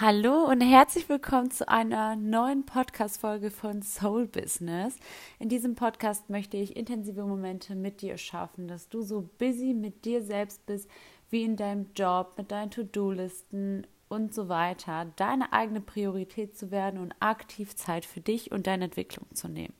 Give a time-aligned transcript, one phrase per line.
[0.00, 4.96] Hallo und herzlich willkommen zu einer neuen Podcast-Folge von Soul Business.
[5.40, 10.04] In diesem Podcast möchte ich intensive Momente mit dir schaffen, dass du so busy mit
[10.04, 10.88] dir selbst bist,
[11.30, 17.00] wie in deinem Job, mit deinen To-Do-Listen und so weiter, deine eigene Priorität zu werden
[17.00, 19.74] und aktiv Zeit für dich und deine Entwicklung zu nehmen.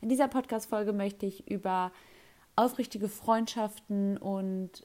[0.00, 1.92] In dieser Podcast-Folge möchte ich über
[2.56, 4.84] aufrichtige Freundschaften und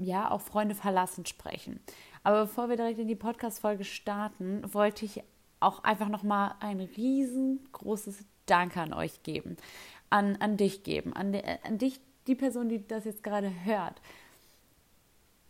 [0.00, 1.80] ja, auch Freunde verlassen sprechen.
[2.22, 5.22] Aber bevor wir direkt in die Podcast-Folge starten, wollte ich
[5.60, 9.56] auch einfach nochmal ein riesengroßes Danke an euch geben,
[10.10, 14.00] an, an dich geben, an, an dich, die Person, die das jetzt gerade hört.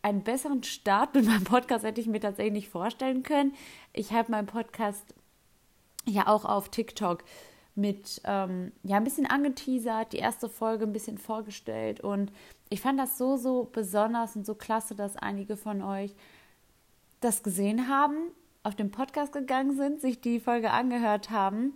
[0.02, 3.54] Einen besseren Start mit meinem Podcast hätte ich mir tatsächlich nicht vorstellen können.
[3.92, 5.14] Ich habe meinen Podcast
[6.06, 7.24] ja auch auf TikTok
[7.74, 12.32] mit ähm, ja ein bisschen angeteasert, die erste Folge ein bisschen vorgestellt und
[12.68, 16.14] ich fand das so so besonders und so klasse, dass einige von euch
[17.20, 21.74] das gesehen haben, auf den Podcast gegangen sind, sich die Folge angehört haben,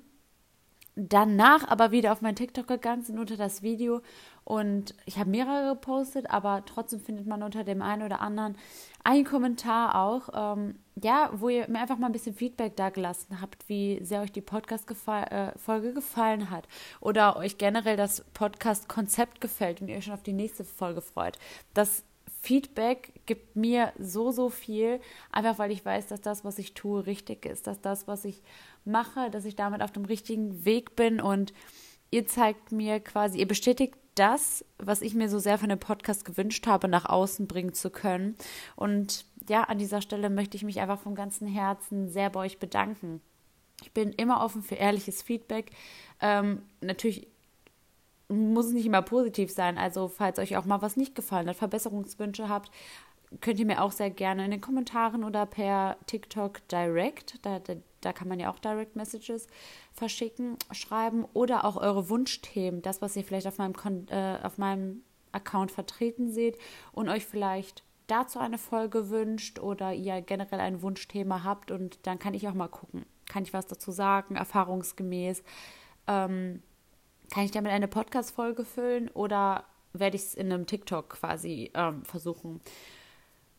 [0.97, 4.00] danach aber wieder auf mein TikTok gegangen sind unter das Video
[4.45, 8.56] und ich habe mehrere gepostet, aber trotzdem findet man unter dem einen oder anderen
[9.03, 13.41] einen Kommentar auch, ähm, ja, wo ihr mir einfach mal ein bisschen Feedback da gelassen
[13.41, 16.69] habt, wie sehr euch die Podcast-Folge äh, gefallen hat
[17.00, 21.39] oder euch generell das Podcast-Konzept gefällt und ihr euch schon auf die nächste Folge freut.
[21.72, 22.05] Das
[22.45, 25.00] Feedback gibt mir so, so viel,
[25.33, 28.42] einfach weil ich weiß, dass das, was ich tue, richtig ist, dass das, was ich
[28.84, 31.55] mache, dass ich damit auf dem richtigen Weg bin und
[32.11, 36.27] ihr zeigt mir quasi, ihr bestätigt das, was ich mir so sehr von dem Podcast
[36.27, 38.37] gewünscht habe, nach außen bringen zu können.
[38.77, 42.59] Und ja, an dieser Stelle möchte ich mich einfach vom ganzen Herzen sehr bei euch
[42.59, 43.22] bedanken.
[43.83, 45.70] Ich bin immer offen für ehrliches Feedback.
[46.20, 47.27] Ähm, natürlich
[48.35, 49.79] muss es nicht immer positiv sein.
[49.79, 52.71] Also, falls euch auch mal was nicht gefallen hat, Verbesserungswünsche habt,
[53.41, 57.75] könnt ihr mir auch sehr gerne in den Kommentaren oder per TikTok Direct, da, da,
[58.01, 59.47] da kann man ja auch Direct Messages
[59.93, 63.75] verschicken, schreiben oder auch eure Wunschthemen, das, was ihr vielleicht auf meinem,
[64.09, 65.03] äh, auf meinem
[65.33, 66.59] Account vertreten seht
[66.93, 72.19] und euch vielleicht dazu eine Folge wünscht oder ihr generell ein Wunschthema habt und dann
[72.19, 75.43] kann ich auch mal gucken, kann ich was dazu sagen, erfahrungsgemäß.
[76.06, 76.62] Ähm,
[77.33, 82.05] kann ich damit eine Podcast-Folge füllen oder werde ich es in einem TikTok quasi ähm,
[82.05, 82.61] versuchen,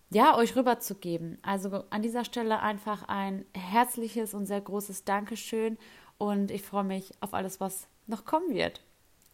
[0.09, 1.39] ja, euch rüberzugeben?
[1.41, 5.77] Also an dieser Stelle einfach ein herzliches und sehr großes Dankeschön
[6.17, 8.81] und ich freue mich auf alles, was noch kommen wird.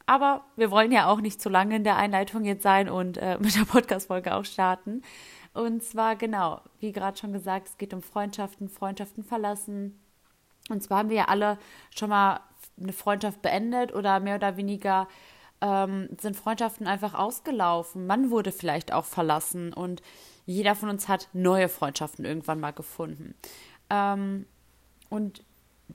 [0.05, 3.37] Aber wir wollen ja auch nicht zu lange in der Einleitung jetzt sein und äh,
[3.39, 5.03] mit der Podcast-Folge auch starten.
[5.53, 9.99] Und zwar genau, wie gerade schon gesagt, es geht um Freundschaften, Freundschaften verlassen.
[10.69, 11.57] Und zwar haben wir ja alle
[11.93, 12.39] schon mal
[12.79, 15.07] eine Freundschaft beendet oder mehr oder weniger
[15.61, 18.07] ähm, sind Freundschaften einfach ausgelaufen.
[18.07, 20.01] Man wurde vielleicht auch verlassen und
[20.45, 23.35] jeder von uns hat neue Freundschaften irgendwann mal gefunden.
[23.89, 24.45] Ähm,
[25.09, 25.43] und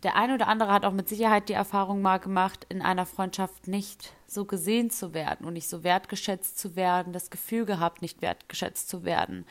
[0.03, 3.67] der eine oder andere hat auch mit Sicherheit die Erfahrung mal gemacht, in einer Freundschaft
[3.67, 8.23] nicht so gesehen zu werden und nicht so wertgeschätzt zu werden, das Gefühl gehabt, nicht
[8.23, 9.47] wertgeschätzt zu werden.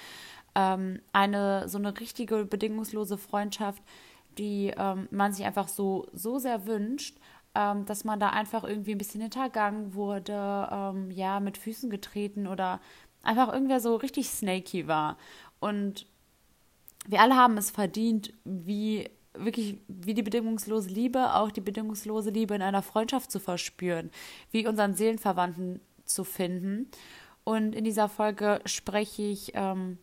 [0.53, 3.81] Ähm, eine so eine richtige bedingungslose Freundschaft
[4.37, 7.17] die ähm, man sich einfach so, so sehr wünscht,
[7.55, 12.47] ähm, dass man da einfach irgendwie ein bisschen hintergangen wurde, ähm, ja, mit Füßen getreten
[12.47, 12.79] oder
[13.23, 15.17] einfach irgendwer so richtig snaky war.
[15.59, 16.05] Und
[17.07, 22.55] wir alle haben es verdient, wie wirklich wie die bedingungslose Liebe, auch die bedingungslose Liebe
[22.55, 24.09] in einer Freundschaft zu verspüren,
[24.51, 26.89] wie unseren Seelenverwandten zu finden.
[27.43, 29.97] Und in dieser Folge spreche ich ähm,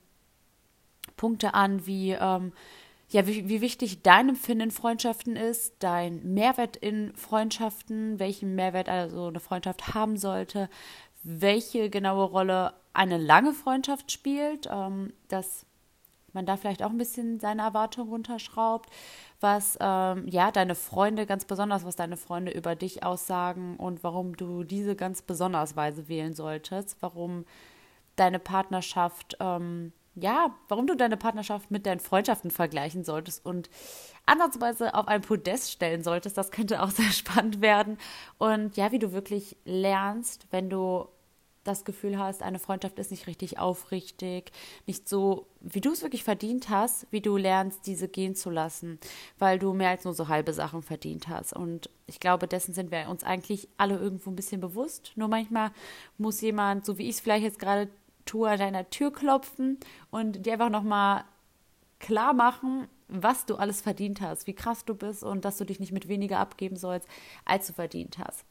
[1.17, 2.53] Punkte an wie ähm,
[3.13, 8.89] ja, wie, wie wichtig dein Empfinden in Freundschaften ist, dein Mehrwert in Freundschaften, welchen Mehrwert
[8.89, 10.71] also eine Freundschaft haben sollte,
[11.23, 15.67] welche genaue Rolle eine lange Freundschaft spielt, ähm, dass
[16.33, 18.89] man da vielleicht auch ein bisschen seine Erwartungen runterschraubt,
[19.41, 24.39] was ähm, ja deine Freunde ganz besonders, was deine Freunde über dich aussagen und warum
[24.39, 27.45] du diese ganz besonders Weise wählen solltest, warum
[28.17, 33.71] deine Partnerschaft ähm, ja, warum du deine Partnerschaft mit deinen Freundschaften vergleichen solltest und
[34.27, 36.37] ansatzweise auf ein Podest stellen solltest.
[36.37, 37.99] Das könnte auch sehr spannend werden.
[38.39, 41.09] Und ja, wie du wirklich lernst, wenn du
[41.65, 44.51] das Gefühl hast, eine Freundschaft ist nicht richtig aufrichtig,
[44.87, 48.99] nicht so, wie du es wirklich verdient hast, wie du lernst, diese gehen zu lassen,
[49.39, 51.53] weil du mehr als nur so halbe Sachen verdient hast.
[51.53, 55.13] Und ich glaube, dessen sind wir uns eigentlich alle irgendwo ein bisschen bewusst.
[55.15, 55.71] Nur manchmal
[56.19, 57.89] muss jemand, so wie ich es vielleicht jetzt gerade
[58.25, 59.79] Tour deiner Tür klopfen
[60.11, 61.25] und dir einfach nochmal
[61.99, 65.81] klar machen, was du alles verdient hast, wie krass du bist und dass du dich
[65.81, 67.09] nicht mit weniger abgeben sollst,
[67.45, 68.45] als du verdient hast.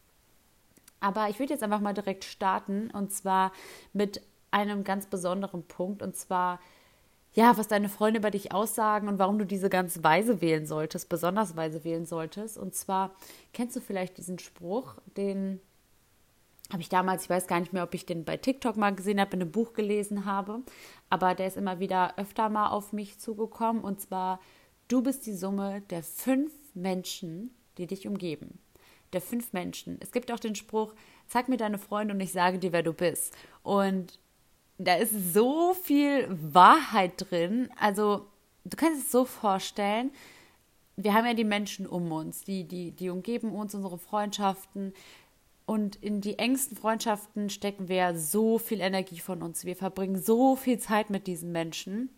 [1.00, 3.52] Aber ich würde jetzt einfach mal direkt starten und zwar
[3.92, 4.22] mit
[4.52, 6.60] einem ganz besonderen Punkt und zwar
[7.34, 11.08] ja, was deine Freunde über dich aussagen und warum du diese ganz weise wählen solltest,
[11.08, 12.58] besonders weise wählen solltest.
[12.58, 13.12] Und zwar
[13.54, 15.62] kennst du vielleicht diesen Spruch, den
[16.72, 19.20] habe ich damals, ich weiß gar nicht mehr, ob ich den bei TikTok mal gesehen
[19.20, 20.62] habe, in einem Buch gelesen habe,
[21.10, 23.84] aber der ist immer wieder öfter mal auf mich zugekommen.
[23.84, 24.40] Und zwar,
[24.88, 28.60] du bist die Summe der fünf Menschen, die dich umgeben.
[29.14, 29.98] Der fünf Menschen.
[30.00, 30.94] Es gibt auch den Spruch,
[31.28, 33.36] zeig mir deine Freunde und ich sage dir, wer du bist.
[33.64, 34.20] Und
[34.78, 37.70] da ist so viel Wahrheit drin.
[37.78, 38.28] Also,
[38.64, 40.12] du kannst es so vorstellen,
[40.96, 44.94] wir haben ja die Menschen um uns, die, die, die umgeben uns, unsere Freundschaften.
[45.66, 49.66] Und in die engsten Freundschaften stecken wir so viel Energie von uns.
[49.66, 52.10] Wir verbringen so viel Zeit mit diesen Menschen.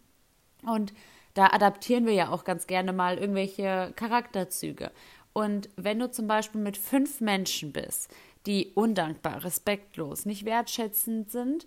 [0.66, 0.94] Und
[1.34, 4.92] da adaptieren wir ja auch ganz gerne mal irgendwelche Charakterzüge.
[5.34, 8.14] Und wenn du zum Beispiel mit fünf Menschen bist,
[8.46, 11.66] die undankbar, respektlos, nicht wertschätzend sind,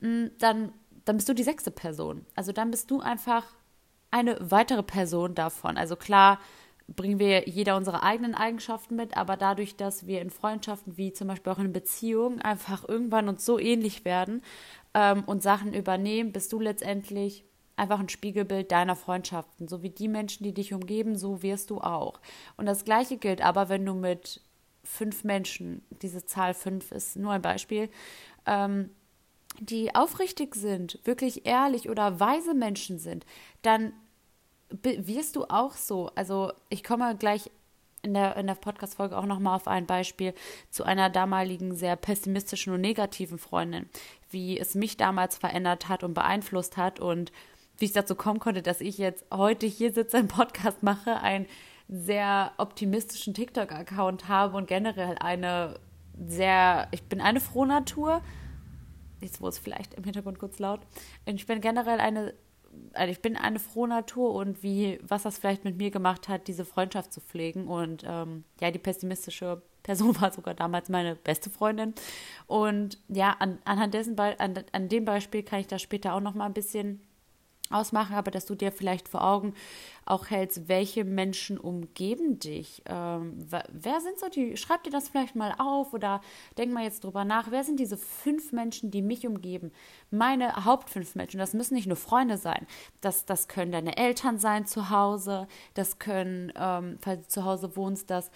[0.00, 0.72] mm, dann,
[1.04, 2.24] dann bist du die sechste Person.
[2.34, 3.44] Also dann bist du einfach
[4.10, 5.76] eine weitere Person davon.
[5.76, 6.40] Also klar
[6.88, 11.28] bringen wir jeder unsere eigenen Eigenschaften mit, aber dadurch, dass wir in Freundschaften wie zum
[11.28, 14.42] Beispiel auch in Beziehungen einfach irgendwann uns so ähnlich werden
[14.94, 17.44] ähm, und Sachen übernehmen, bist du letztendlich
[17.76, 19.68] einfach ein Spiegelbild deiner Freundschaften.
[19.68, 22.20] So wie die Menschen, die dich umgeben, so wirst du auch.
[22.56, 24.40] Und das Gleiche gilt aber, wenn du mit
[24.82, 27.90] fünf Menschen, diese Zahl fünf ist nur ein Beispiel,
[28.46, 28.90] ähm,
[29.60, 33.26] die aufrichtig sind, wirklich ehrlich oder weise Menschen sind,
[33.62, 33.92] dann
[34.70, 36.10] wirst du auch so.
[36.14, 37.50] Also ich komme gleich
[38.02, 40.32] in der, in der Podcast-Folge auch nochmal auf ein Beispiel
[40.70, 43.88] zu einer damaligen sehr pessimistischen und negativen Freundin,
[44.30, 47.32] wie es mich damals verändert hat und beeinflusst hat und
[47.78, 51.46] wie ich dazu kommen konnte, dass ich jetzt heute hier sitze, einen Podcast mache, einen
[51.88, 55.78] sehr optimistischen TikTok-Account habe und generell eine
[56.26, 58.22] sehr, ich bin eine frohe Natur.
[59.20, 60.80] Jetzt wurde es vielleicht im Hintergrund kurz laut.
[61.26, 62.34] Ich bin generell eine,
[62.92, 66.48] also ich bin eine frohe Natur und wie, was das vielleicht mit mir gemacht hat,
[66.48, 67.68] diese Freundschaft zu pflegen.
[67.68, 71.94] Und ähm, ja, die pessimistische Person war sogar damals meine beste Freundin.
[72.46, 76.34] Und ja, an, anhand dessen, an, an dem Beispiel kann ich da später auch noch
[76.34, 77.00] mal ein bisschen
[77.70, 79.54] ausmachen, aber dass du dir vielleicht vor Augen
[80.04, 82.82] auch hältst, welche Menschen umgeben dich.
[82.86, 83.36] Ähm,
[83.72, 86.20] wer sind so die, schreib dir das vielleicht mal auf oder
[86.58, 89.72] denk mal jetzt drüber nach, wer sind diese fünf Menschen, die mich umgeben?
[90.10, 92.66] Meine Hauptfünf Menschen, das müssen nicht nur Freunde sein,
[93.00, 97.76] das, das können deine Eltern sein zu Hause, das können, ähm, falls du zu Hause
[97.76, 98.30] wohnst, das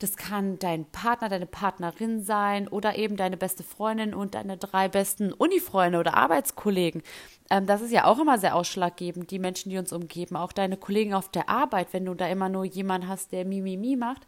[0.00, 4.88] das kann dein Partner, deine Partnerin sein oder eben deine beste Freundin und deine drei
[4.88, 7.02] besten Unifreunde oder Arbeitskollegen.
[7.50, 10.36] Ähm, das ist ja auch immer sehr ausschlaggebend, die Menschen, die uns umgeben.
[10.36, 13.94] Auch deine Kollegen auf der Arbeit, wenn du da immer nur jemanden hast, der Mimimi
[13.96, 14.26] macht,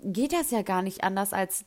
[0.00, 1.64] geht das ja gar nicht anders als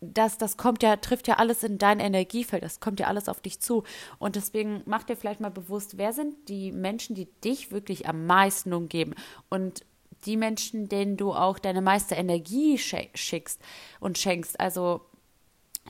[0.00, 3.40] das, das kommt ja, trifft ja alles in dein Energiefeld, das kommt ja alles auf
[3.40, 3.84] dich zu.
[4.18, 8.26] Und deswegen mach dir vielleicht mal bewusst, wer sind die Menschen, die dich wirklich am
[8.26, 9.14] meisten umgeben.
[9.48, 9.82] Und
[10.26, 13.60] die Menschen, denen du auch deine meiste Energie schickst
[14.00, 14.58] und schenkst.
[14.58, 15.02] Also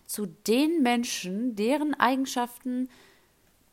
[0.07, 2.89] zu den Menschen, deren Eigenschaften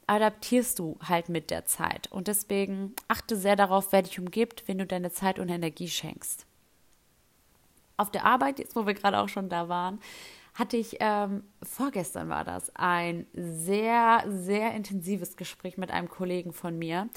[0.08, 2.12] adaptierst du halt mit der Zeit.
[2.12, 6.46] Und deswegen achte sehr darauf, wer dich umgibt, wenn du deine Zeit und Energie schenkst.
[7.98, 10.00] Auf der Arbeit, jetzt wo wir gerade auch schon da waren,
[10.53, 16.77] hatte ich, ähm, vorgestern war das, ein sehr, sehr intensives Gespräch mit einem Kollegen von
[16.77, 17.09] mir.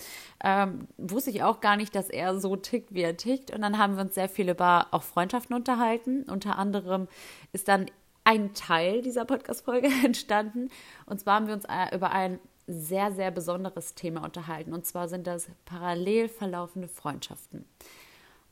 [0.42, 3.50] Ähm, wusste ich auch gar nicht, dass er so tickt, wie er tickt.
[3.50, 6.24] Und dann haben wir uns sehr viel über auch Freundschaften unterhalten.
[6.31, 7.08] Unter anderem
[7.53, 7.86] ist dann
[8.22, 10.70] ein Teil dieser Podcast-Folge entstanden.
[11.06, 14.72] Und zwar haben wir uns äh, über ein sehr, sehr besonderes Thema unterhalten.
[14.72, 17.67] Und zwar sind das parallel verlaufende Freundschaften.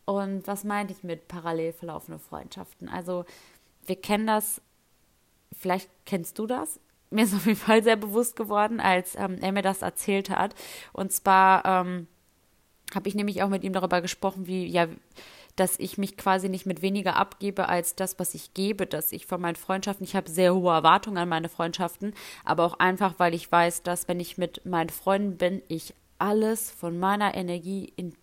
[0.04, 2.88] Und was meine ich mit parallel verlaufende Freundschaften?
[2.88, 3.24] Also
[3.86, 4.60] wir kennen das
[5.62, 6.80] vielleicht kennst du das.
[7.10, 10.54] Mir ist auf jeden Fall sehr bewusst geworden, als ähm, er mir das erzählt hat.
[10.92, 12.06] Und zwar ähm,
[12.94, 14.88] habe ich nämlich auch mit ihm darüber gesprochen, wie, ja,
[15.56, 19.26] dass ich mich quasi nicht mit weniger abgebe als das, was ich gebe, dass ich
[19.26, 22.14] von meinen Freundschaften, ich habe sehr hohe Erwartungen an meine Freundschaften,
[22.44, 26.70] aber auch einfach, weil ich weiß, dass wenn ich mit meinen Freunden bin, ich alles
[26.70, 28.14] von meiner Energie in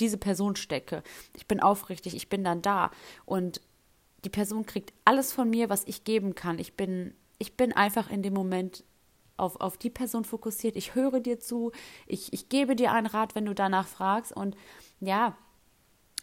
[0.00, 1.02] diese Person stecke.
[1.34, 2.90] Ich bin aufrichtig, ich bin dann da.
[3.24, 3.60] Und
[4.28, 6.58] die Person kriegt alles von mir, was ich geben kann.
[6.58, 8.84] Ich bin, ich bin einfach in dem Moment
[9.38, 10.76] auf, auf die Person fokussiert.
[10.76, 11.72] Ich höre dir zu,
[12.06, 14.36] ich, ich gebe dir einen Rat, wenn du danach fragst.
[14.36, 14.54] Und
[15.00, 15.34] ja,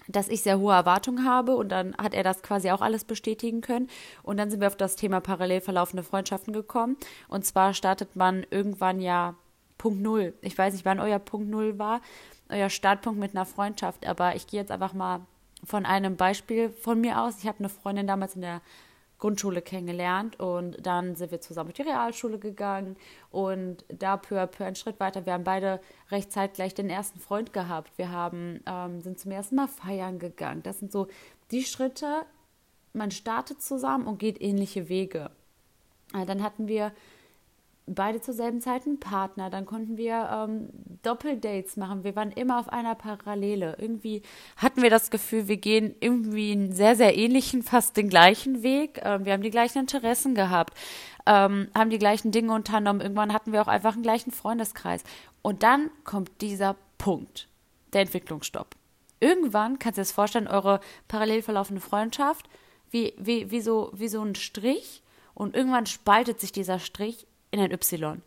[0.07, 3.61] dass ich sehr hohe Erwartungen habe und dann hat er das quasi auch alles bestätigen
[3.61, 3.87] können.
[4.21, 6.97] Und dann sind wir auf das Thema parallel verlaufende Freundschaften gekommen.
[7.27, 9.33] Und zwar startet man irgendwann ja
[9.79, 10.35] Punkt Null.
[10.41, 12.01] Ich weiß nicht, wann euer Punkt Null war,
[12.49, 15.21] euer Startpunkt mit einer Freundschaft, aber ich gehe jetzt einfach mal
[15.65, 17.39] von einem Beispiel von mir aus.
[17.39, 18.61] Ich habe eine Freundin damals in der
[19.17, 22.97] Grundschule kennengelernt und dann sind wir zusammen auf die Realschule gegangen
[23.31, 25.25] und da peu à peu einen Schritt weiter.
[25.25, 25.79] Wir haben beide
[26.11, 27.97] recht zeitgleich den ersten Freund gehabt.
[27.97, 30.63] Wir haben, ähm, sind zum ersten Mal feiern gegangen.
[30.63, 31.07] Das sind so
[31.51, 32.25] die Schritte,
[32.93, 35.31] man startet zusammen und geht ähnliche Wege.
[36.13, 36.91] Äh, dann hatten wir
[37.87, 39.49] beide zur selben Zeit einen Partner.
[39.49, 40.69] Dann konnten wir ähm,
[41.03, 42.03] Doppeldates machen.
[42.03, 43.77] Wir waren immer auf einer Parallele.
[43.79, 44.21] Irgendwie
[44.57, 49.01] hatten wir das Gefühl, wir gehen irgendwie einen sehr, sehr ähnlichen, fast den gleichen Weg.
[49.03, 50.73] Ähm, wir haben die gleichen Interessen gehabt,
[51.25, 53.01] ähm, haben die gleichen Dinge unternommen.
[53.01, 55.03] Irgendwann hatten wir auch einfach einen gleichen Freundeskreis.
[55.41, 57.47] Und dann kommt dieser Punkt,
[57.93, 58.75] der Entwicklungsstopp.
[59.19, 62.47] Irgendwann, kannst du dir das vorstellen, eure parallel verlaufende Freundschaft,
[62.89, 65.03] wie, wie, wie, so, wie so ein Strich.
[65.33, 68.21] Und irgendwann spaltet sich dieser Strich in ein Y.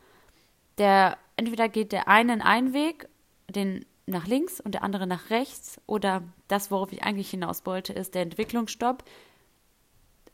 [0.79, 3.09] Der, entweder geht der eine in einen Weg,
[3.49, 7.93] den nach links und der andere nach rechts, oder das, worauf ich eigentlich hinaus wollte,
[7.93, 9.05] ist der Entwicklungsstopp.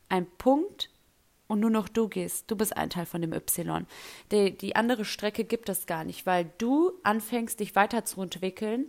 [0.09, 0.91] Ein Punkt
[1.49, 2.51] und nur noch du gehst.
[2.51, 3.87] Du bist ein Teil von dem Y.
[4.31, 8.87] Die, die andere Strecke gibt es gar nicht, weil du anfängst, dich weiterzuentwickeln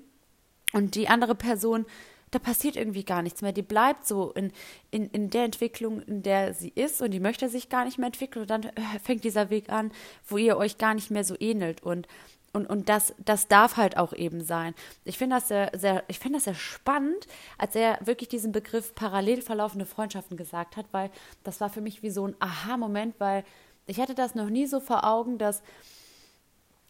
[0.74, 1.85] und die andere Person
[2.32, 3.53] da passiert irgendwie gar nichts mehr.
[3.53, 4.51] Die bleibt so in,
[4.91, 8.08] in, in der Entwicklung, in der sie ist und die möchte sich gar nicht mehr
[8.08, 8.41] entwickeln.
[8.41, 9.91] Und dann äh, fängt dieser Weg an,
[10.27, 11.84] wo ihr euch gar nicht mehr so ähnelt.
[11.84, 12.08] Und,
[12.53, 14.74] und, und das, das darf halt auch eben sein.
[15.03, 17.27] Ich finde das sehr, sehr, ich finde das sehr spannend,
[17.58, 21.12] als er wirklich diesen Begriff parallel verlaufende Freundschaften gesagt hat, weil
[21.44, 23.44] das war für mich wie so ein Aha-Moment, weil
[23.88, 25.62] ich hatte das noch nie so vor Augen, dass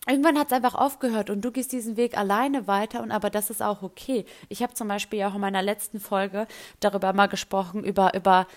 [0.07, 3.50] irgendwann hat es einfach aufgehört und du gehst diesen Weg alleine weiter und aber das
[3.50, 4.25] ist auch okay.
[4.50, 6.47] Ich habe zum Beispiel auch in meiner letzten Folge
[6.79, 8.47] darüber mal gesprochen, über, über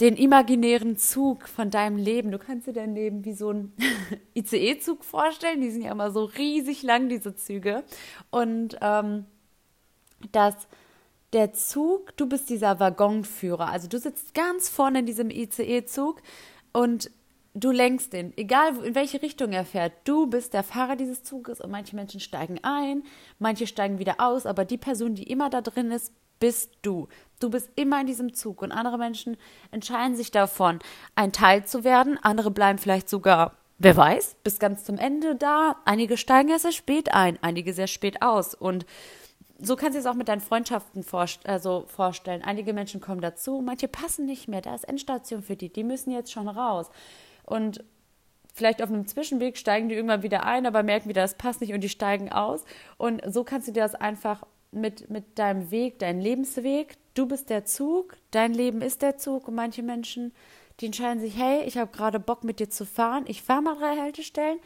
[0.00, 2.30] den imaginären Zug von deinem Leben.
[2.30, 3.72] Du kannst dir dein Leben wie so ein
[4.34, 5.60] ICE-Zug vorstellen.
[5.60, 7.82] Die sind ja immer so riesig lang, diese Züge.
[8.30, 9.24] Und ähm,
[10.32, 10.54] dass
[11.32, 13.68] der Zug, du bist dieser Waggonführer.
[13.68, 16.20] Also du sitzt ganz vorne in diesem ICE-Zug
[16.72, 17.10] und
[17.56, 19.92] du lenkst den, egal in welche Richtung er fährt.
[20.04, 23.02] Du bist der Fahrer dieses Zuges und manche Menschen steigen ein,
[23.38, 27.08] manche steigen wieder aus, aber die Person, die immer da drin ist, bist du.
[27.40, 29.38] Du bist immer in diesem Zug und andere Menschen
[29.70, 30.80] entscheiden sich davon,
[31.14, 32.18] ein Teil zu werden.
[32.22, 35.76] Andere bleiben vielleicht sogar, wer weiß, bis ganz zum Ende da.
[35.86, 38.84] Einige steigen erst sehr spät ein, einige sehr spät aus und
[39.58, 42.42] so kannst du es auch mit deinen Freundschaften vorst also vorstellen.
[42.42, 44.60] Einige Menschen kommen dazu, manche passen nicht mehr.
[44.60, 45.72] Da ist Endstation für die.
[45.72, 46.90] Die müssen jetzt schon raus.
[47.46, 47.82] Und
[48.52, 51.72] vielleicht auf einem Zwischenweg steigen die irgendwann wieder ein, aber merken wieder, das passt nicht
[51.72, 52.64] und die steigen aus.
[52.98, 57.50] Und so kannst du dir das einfach mit, mit deinem Weg, deinem Lebensweg, du bist
[57.50, 60.32] der Zug, dein Leben ist der Zug und manche Menschen,
[60.80, 63.76] die entscheiden sich, hey, ich habe gerade Bock mit dir zu fahren, ich fahre mal
[63.76, 64.58] drei Haltestellen.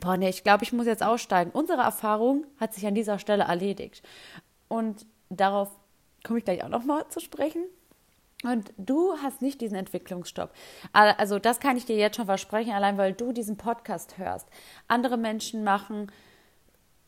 [0.00, 1.52] Boah, nee, ich glaube, ich muss jetzt aussteigen.
[1.52, 4.02] Unsere Erfahrung hat sich an dieser Stelle erledigt.
[4.66, 5.70] Und darauf
[6.24, 7.62] komme ich gleich auch nochmal zu sprechen.
[8.42, 10.52] Und du hast nicht diesen Entwicklungsstopp.
[10.92, 14.48] Also das kann ich dir jetzt schon versprechen, allein weil du diesen Podcast hörst.
[14.88, 16.10] Andere Menschen machen,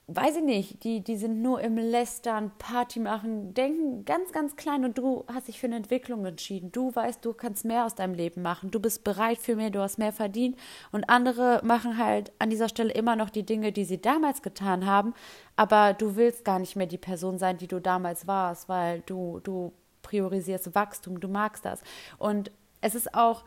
[0.07, 4.85] weiß ich nicht, die, die sind nur im Lästern, Party machen, denken ganz, ganz klein
[4.85, 6.71] und du hast dich für eine Entwicklung entschieden.
[6.73, 8.71] Du weißt, du kannst mehr aus deinem Leben machen.
[8.71, 10.59] Du bist bereit für mehr, du hast mehr verdient.
[10.93, 14.85] Und andere machen halt an dieser Stelle immer noch die Dinge, die sie damals getan
[14.85, 15.15] haben,
[15.57, 19.41] aber du willst gar nicht mehr die Person sein, die du damals warst, weil du,
[19.43, 19.73] du
[20.15, 21.83] priorisierst Wachstum, du magst das.
[22.19, 23.45] Und es ist auch,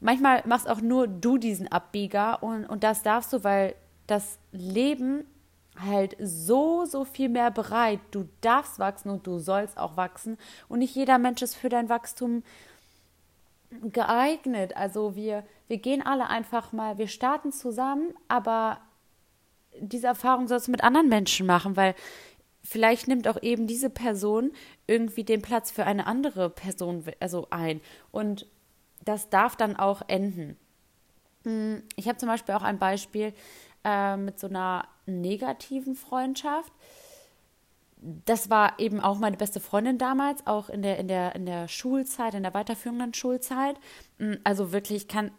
[0.00, 3.74] manchmal machst auch nur du diesen Abbieger und, und das darfst du, weil
[4.06, 5.24] das Leben
[5.78, 8.00] halt so, so viel mehr bereit.
[8.10, 10.36] Du darfst wachsen und du sollst auch wachsen.
[10.68, 12.42] Und nicht jeder Mensch ist für dein Wachstum
[13.92, 14.76] geeignet.
[14.76, 18.78] Also wir, wir gehen alle einfach mal, wir starten zusammen, aber
[19.78, 21.94] diese Erfahrung sollst du mit anderen Menschen machen, weil
[22.62, 24.52] vielleicht nimmt auch eben diese Person
[24.90, 27.80] irgendwie den Platz für eine andere Person also ein.
[28.10, 28.46] Und
[29.04, 30.56] das darf dann auch enden.
[31.44, 33.32] Hm, ich habe zum Beispiel auch ein Beispiel
[33.84, 36.72] äh, mit so einer negativen Freundschaft.
[38.24, 41.68] Das war eben auch meine beste Freundin damals, auch in der, in der, in der
[41.68, 43.76] Schulzeit, in der weiterführenden Schulzeit.
[44.18, 45.30] Hm, also wirklich, kann,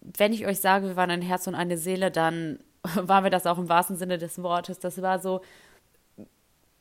[0.00, 2.58] wenn ich euch sage, wir waren ein Herz und eine Seele, dann
[2.94, 4.78] waren wir das auch im wahrsten Sinne des Wortes.
[4.78, 5.42] Das war so,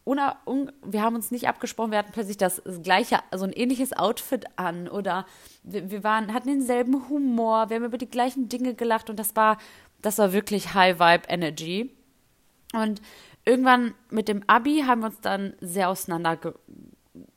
[0.03, 3.93] una, un, wir haben uns nicht abgesprochen, wir hatten plötzlich das gleiche, also ein ähnliches
[3.93, 5.25] Outfit an oder
[5.63, 9.36] wir, wir waren, hatten denselben Humor, wir haben über die gleichen Dinge gelacht und das
[9.36, 9.58] war,
[10.01, 11.96] das war wirklich High Vibe Energy.
[12.74, 13.01] Und
[13.46, 16.39] irgendwann mit dem Abi haben wir uns dann sehr auseinander,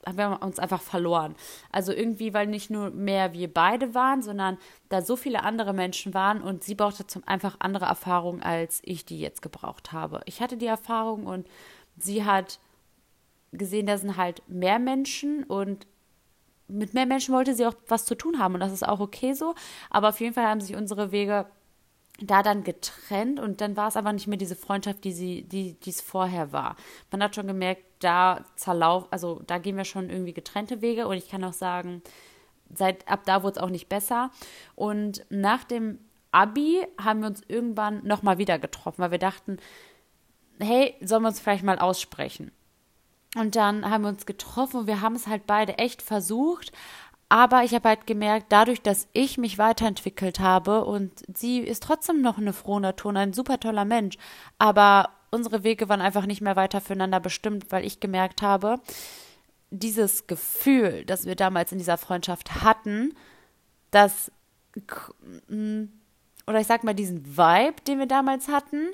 [0.06, 1.34] haben wir uns einfach verloren.
[1.70, 6.14] Also irgendwie, weil nicht nur mehr wir beide waren, sondern da so viele andere Menschen
[6.14, 10.20] waren und sie brauchte zum einfach andere Erfahrungen, als ich die jetzt gebraucht habe.
[10.26, 11.46] Ich hatte die Erfahrung und
[11.96, 12.58] sie hat
[13.52, 15.86] gesehen, da sind halt mehr Menschen und
[16.66, 19.34] mit mehr Menschen wollte sie auch was zu tun haben und das ist auch okay
[19.34, 19.54] so.
[19.90, 21.46] Aber auf jeden Fall haben sich unsere Wege
[22.20, 25.76] da dann getrennt und dann war es aber nicht mehr diese Freundschaft, die sie, die
[25.86, 26.76] es vorher war.
[27.10, 31.16] Man hat schon gemerkt, da zerlauf, also da gehen wir schon irgendwie getrennte Wege und
[31.16, 32.02] ich kann auch sagen,
[32.72, 34.30] seit ab da wurde es auch nicht besser.
[34.76, 35.98] Und nach dem
[36.30, 39.58] Abi haben wir uns irgendwann nochmal wieder getroffen, weil wir dachten,
[40.60, 42.52] hey, sollen wir uns vielleicht mal aussprechen?
[43.36, 46.72] Und dann haben wir uns getroffen und wir haben es halt beide echt versucht.
[47.28, 52.20] Aber ich habe halt gemerkt, dadurch, dass ich mich weiterentwickelt habe und sie ist trotzdem
[52.20, 54.18] noch eine frohe Natur und ein super toller Mensch,
[54.58, 58.80] aber unsere Wege waren einfach nicht mehr weiter füreinander bestimmt, weil ich gemerkt habe,
[59.70, 63.14] dieses Gefühl, das wir damals in dieser Freundschaft hatten,
[63.90, 64.30] dass,
[66.46, 68.86] oder ich sag mal, diesen Vibe, den wir damals hatten,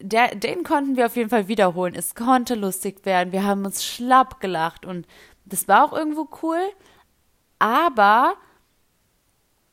[0.00, 1.94] der, den konnten wir auf jeden Fall wiederholen.
[1.94, 3.32] Es konnte lustig werden.
[3.32, 5.06] Wir haben uns schlapp gelacht und
[5.44, 6.60] das war auch irgendwo cool.
[7.58, 8.34] Aber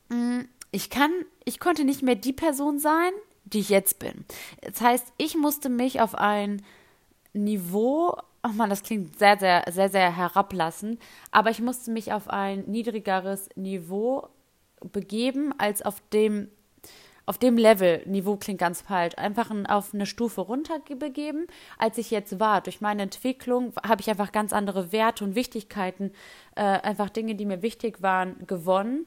[0.09, 0.41] mm,
[0.71, 1.11] ich kann,
[1.45, 3.11] ich konnte nicht mehr die Person sein,
[3.45, 4.25] die ich jetzt bin.
[4.61, 6.63] Das heißt, ich musste mich auf ein
[7.33, 10.99] Niveau, oh man, das klingt sehr, sehr, sehr, sehr herablassend,
[11.31, 14.27] aber ich musste mich auf ein niedrigeres Niveau
[14.91, 16.49] begeben, als auf dem
[17.27, 21.45] auf dem Level, Niveau klingt ganz falsch, einfach auf eine Stufe runter begeben,
[21.77, 22.61] als ich jetzt war.
[22.61, 26.13] Durch meine Entwicklung habe ich einfach ganz andere Werte und Wichtigkeiten,
[26.55, 29.05] äh, einfach Dinge, die mir wichtig waren, gewonnen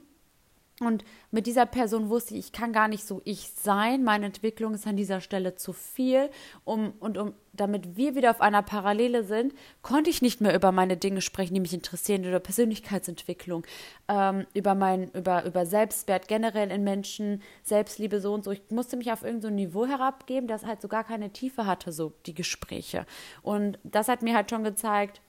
[0.82, 4.02] und mit dieser Person wusste ich, ich kann gar nicht so ich sein.
[4.02, 6.30] Meine Entwicklung ist an dieser Stelle zu viel.
[6.64, 10.72] Um, und um, damit wir wieder auf einer Parallele sind, konnte ich nicht mehr über
[10.72, 13.66] meine Dinge sprechen, die mich interessieren, über Persönlichkeitsentwicklung,
[14.08, 18.50] ähm, über mein, über, über Selbstwert generell in Menschen, Selbstliebe so und so.
[18.50, 21.92] Ich musste mich auf irgendein so Niveau herabgeben, das halt so gar keine Tiefe hatte,
[21.92, 23.04] so die Gespräche.
[23.42, 25.20] Und das hat mir halt schon gezeigt,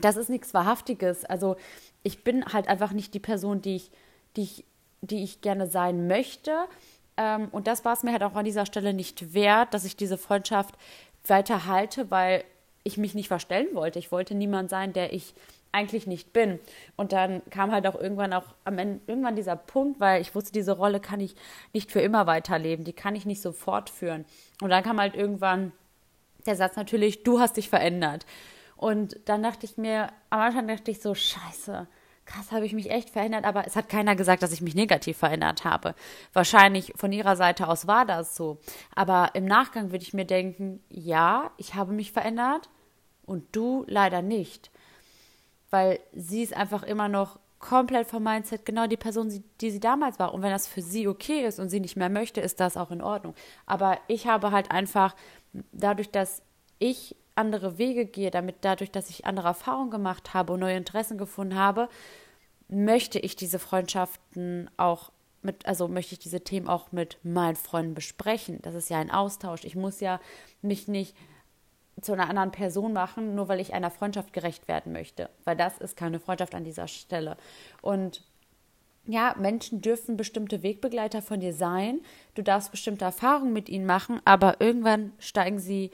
[0.00, 1.24] das ist nichts Wahrhaftiges.
[1.24, 1.56] Also
[2.04, 3.90] ich bin halt einfach nicht die Person, die ich
[4.36, 4.64] die ich,
[5.00, 6.52] die ich gerne sein möchte.
[7.16, 9.96] Ähm, und das war es mir halt auch an dieser Stelle nicht wert, dass ich
[9.96, 10.74] diese Freundschaft
[11.26, 12.44] weiter halte, weil
[12.84, 13.98] ich mich nicht verstellen wollte.
[13.98, 15.34] Ich wollte niemand sein, der ich
[15.72, 16.58] eigentlich nicht bin.
[16.96, 20.52] Und dann kam halt auch irgendwann auch am Ende irgendwann dieser Punkt, weil ich wusste,
[20.52, 21.34] diese Rolle kann ich
[21.72, 24.26] nicht für immer weiterleben, die kann ich nicht so fortführen.
[24.60, 25.72] Und dann kam halt irgendwann
[26.44, 28.26] der Satz natürlich, du hast dich verändert.
[28.76, 31.86] Und dann dachte ich mir, am Anfang dachte ich so, scheiße,
[32.32, 35.18] krass, habe ich mich echt verändert, aber es hat keiner gesagt, dass ich mich negativ
[35.18, 35.94] verändert habe.
[36.32, 38.58] Wahrscheinlich von ihrer Seite aus war das so.
[38.94, 42.68] Aber im Nachgang würde ich mir denken, ja, ich habe mich verändert
[43.26, 44.70] und du leider nicht.
[45.70, 50.18] Weil sie ist einfach immer noch komplett vom Mindset genau die Person, die sie damals
[50.18, 50.34] war.
[50.34, 52.90] Und wenn das für sie okay ist und sie nicht mehr möchte, ist das auch
[52.90, 53.34] in Ordnung.
[53.66, 55.14] Aber ich habe halt einfach
[55.72, 56.42] dadurch, dass
[56.78, 61.16] ich andere Wege gehe, damit dadurch, dass ich andere Erfahrungen gemacht habe und neue Interessen
[61.18, 61.88] gefunden habe,
[62.68, 67.94] möchte ich diese Freundschaften auch mit, also möchte ich diese Themen auch mit meinen Freunden
[67.94, 68.60] besprechen.
[68.62, 69.64] Das ist ja ein Austausch.
[69.64, 70.20] Ich muss ja
[70.62, 71.16] mich nicht
[72.00, 75.28] zu einer anderen Person machen, nur weil ich einer Freundschaft gerecht werden möchte.
[75.44, 77.36] Weil das ist keine Freundschaft an dieser Stelle.
[77.82, 78.22] Und
[79.04, 82.00] ja, Menschen dürfen bestimmte Wegbegleiter von dir sein.
[82.34, 85.90] Du darfst bestimmte Erfahrungen mit ihnen machen, aber irgendwann steigen sie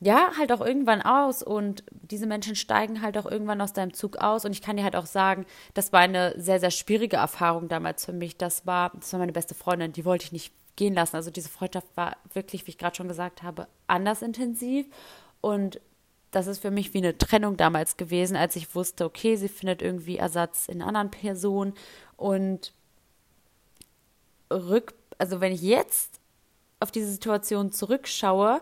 [0.00, 4.18] ja, halt auch irgendwann aus und diese Menschen steigen halt auch irgendwann aus deinem Zug
[4.18, 7.68] aus und ich kann dir halt auch sagen, das war eine sehr, sehr schwierige Erfahrung
[7.68, 8.36] damals für mich.
[8.36, 11.16] Das war, das war meine beste Freundin, die wollte ich nicht gehen lassen.
[11.16, 14.86] Also diese Freundschaft war wirklich, wie ich gerade schon gesagt habe, anders intensiv
[15.40, 15.80] und
[16.30, 19.80] das ist für mich wie eine Trennung damals gewesen, als ich wusste, okay, sie findet
[19.80, 21.72] irgendwie Ersatz in anderen Personen
[22.18, 22.74] und
[24.52, 26.20] rück, also wenn ich jetzt
[26.78, 28.60] auf diese Situation zurückschaue,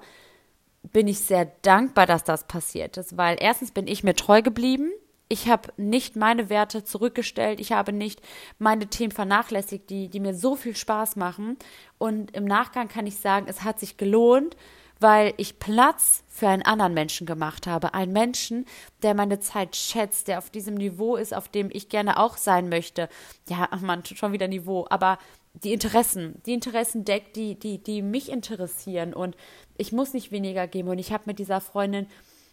[0.92, 4.90] bin ich sehr dankbar, dass das passiert ist, weil erstens bin ich mir treu geblieben.
[5.28, 7.58] Ich habe nicht meine Werte zurückgestellt.
[7.58, 8.20] Ich habe nicht
[8.58, 11.56] meine Themen vernachlässigt, die, die mir so viel Spaß machen.
[11.98, 14.56] Und im Nachgang kann ich sagen, es hat sich gelohnt,
[15.00, 17.94] weil ich Platz für einen anderen Menschen gemacht habe.
[17.94, 18.66] Einen Menschen,
[19.02, 22.68] der meine Zeit schätzt, der auf diesem Niveau ist, auf dem ich gerne auch sein
[22.68, 23.08] möchte.
[23.48, 25.18] Ja, man, schon wieder Niveau, aber
[25.54, 29.14] die Interessen, die Interessen deckt, die, die, die mich interessieren.
[29.14, 29.36] Und
[29.76, 30.88] ich muss nicht weniger geben.
[30.88, 32.06] Und ich habe mit dieser Freundin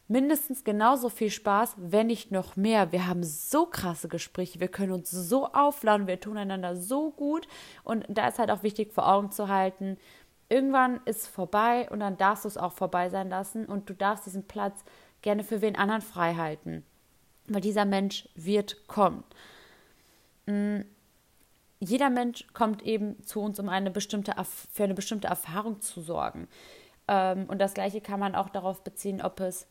[0.08, 2.92] mindestens genauso viel Spaß, wenn nicht noch mehr.
[2.92, 7.48] Wir haben so krasse Gespräche, wir können uns so aufladen, wir tun einander so gut.
[7.84, 9.98] Und da ist halt auch wichtig vor Augen zu halten,
[10.50, 14.26] irgendwann ist vorbei und dann darfst du es auch vorbei sein lassen und du darfst
[14.26, 14.84] diesen Platz
[15.22, 16.84] gerne für wen anderen frei halten.
[17.48, 19.24] Weil dieser Mensch wird kommen.
[20.46, 20.82] Mm,
[21.80, 24.36] jeder Mensch kommt eben zu uns, um eine bestimmte,
[24.74, 26.50] für eine bestimmte Erfahrung zu sorgen.
[27.12, 29.68] Ähm, und das Gleiche kann man auch darauf beziehen, ob es,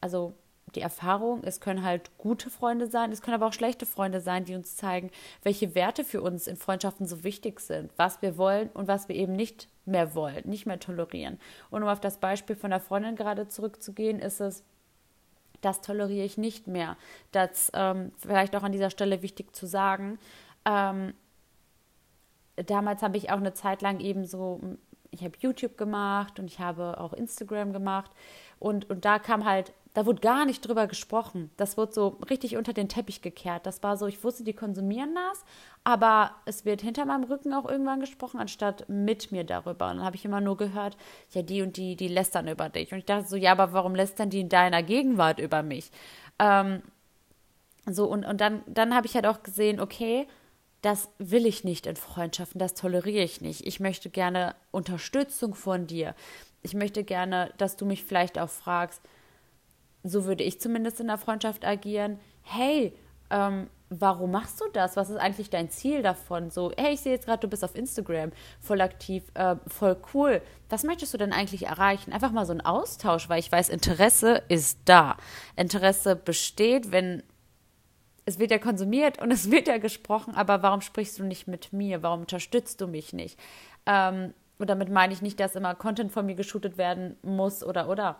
[0.00, 0.32] also
[0.74, 4.46] die Erfahrung, es können halt gute Freunde sein, es können aber auch schlechte Freunde sein,
[4.46, 5.10] die uns zeigen,
[5.42, 9.16] welche Werte für uns in Freundschaften so wichtig sind, was wir wollen und was wir
[9.16, 11.38] eben nicht mehr wollen, nicht mehr tolerieren.
[11.70, 14.64] Und um auf das Beispiel von der Freundin gerade zurückzugehen, ist es,
[15.60, 16.96] das toleriere ich nicht mehr.
[17.32, 20.18] Das ähm, vielleicht auch an dieser Stelle wichtig zu sagen.
[20.64, 21.12] Ähm,
[22.56, 24.58] damals habe ich auch eine Zeit lang eben so,
[25.12, 28.10] ich habe YouTube gemacht und ich habe auch Instagram gemacht
[28.58, 31.50] und, und da kam halt da wurde gar nicht drüber gesprochen.
[31.56, 33.66] Das wurde so richtig unter den Teppich gekehrt.
[33.66, 35.44] Das war so, ich wusste, die konsumieren das,
[35.84, 39.90] aber es wird hinter meinem Rücken auch irgendwann gesprochen, anstatt mit mir darüber.
[39.90, 40.96] Und dann habe ich immer nur gehört,
[41.32, 42.92] ja, die und die, die lästern über dich.
[42.92, 45.90] Und ich dachte so, ja, aber warum lästern die in deiner Gegenwart über mich?
[46.38, 46.82] Ähm,
[47.84, 50.26] so, und, und dann, dann habe ich halt auch gesehen, okay,
[50.82, 53.66] das will ich nicht in Freundschaften, das toleriere ich nicht.
[53.66, 56.14] Ich möchte gerne Unterstützung von dir.
[56.62, 59.00] Ich möchte gerne, dass du mich vielleicht auch fragst,
[60.02, 62.92] so würde ich zumindest in der Freundschaft agieren, hey,
[63.30, 64.96] ähm, warum machst du das?
[64.96, 66.50] Was ist eigentlich dein Ziel davon?
[66.50, 70.42] So, hey, ich sehe jetzt gerade, du bist auf Instagram voll aktiv, äh, voll cool.
[70.68, 72.12] Was möchtest du denn eigentlich erreichen?
[72.12, 75.16] Einfach mal so ein Austausch, weil ich weiß, Interesse ist da.
[75.56, 77.22] Interesse besteht, wenn
[78.24, 81.72] es wird ja konsumiert und es wird ja gesprochen, aber warum sprichst du nicht mit
[81.72, 82.02] mir?
[82.02, 83.38] Warum unterstützt du mich nicht?
[83.86, 87.88] Ähm, und damit meine ich nicht, dass immer Content von mir geshootet werden muss oder
[87.88, 88.16] oder.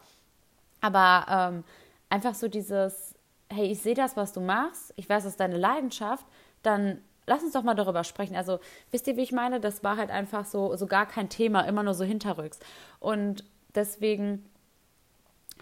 [0.81, 1.65] Aber ähm,
[2.09, 3.15] einfach so dieses,
[3.49, 6.27] hey, ich sehe das, was du machst, ich weiß, das ist deine Leidenschaft,
[6.63, 8.37] dann lass uns doch mal darüber sprechen.
[8.37, 8.59] Also,
[8.91, 9.61] wisst ihr, wie ich meine?
[9.61, 12.59] Das war halt einfach so, so gar kein Thema, immer nur so hinterrücks.
[12.99, 14.45] Und deswegen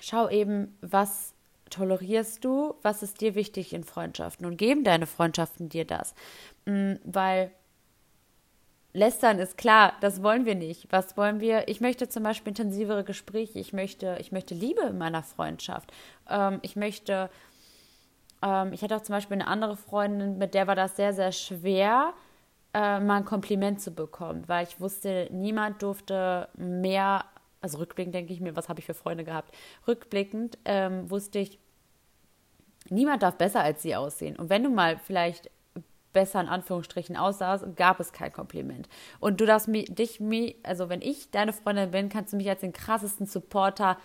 [0.01, 1.35] schau eben, was
[1.71, 6.15] tolerierst du, was ist dir wichtig in Freundschaften und geben deine Freundschaften dir das.
[6.67, 7.53] Mm, weil
[8.93, 10.91] Lästern ist klar, das wollen wir nicht.
[10.91, 11.69] Was wollen wir?
[11.69, 13.59] Ich möchte zum Beispiel intensivere Gespräche.
[13.61, 15.93] Ich möchte, ich möchte Liebe in meiner Freundschaft.
[16.29, 17.31] Ähm, ich möchte,
[18.43, 21.31] ähm, ich hatte auch zum Beispiel eine andere Freundin, mit der war das sehr, sehr
[21.31, 22.15] schwer,
[22.75, 27.25] äh, mal ein Kompliment zu bekommen, weil ich wusste, niemand durfte mehr,
[27.61, 29.55] also rückblickend denke ich mir, was habe ich für Freunde gehabt?
[29.87, 31.59] Rückblickend ähm, wusste ich,
[32.89, 34.37] niemand darf besser als sie aussehen.
[34.37, 35.51] Und wenn du mal vielleicht
[36.13, 38.89] besser in Anführungsstrichen aussahst, gab es kein Kompliment.
[39.21, 42.49] Und du darfst mich, dich, mich, also wenn ich deine Freundin bin, kannst du mich
[42.49, 43.97] als den krassesten Supporter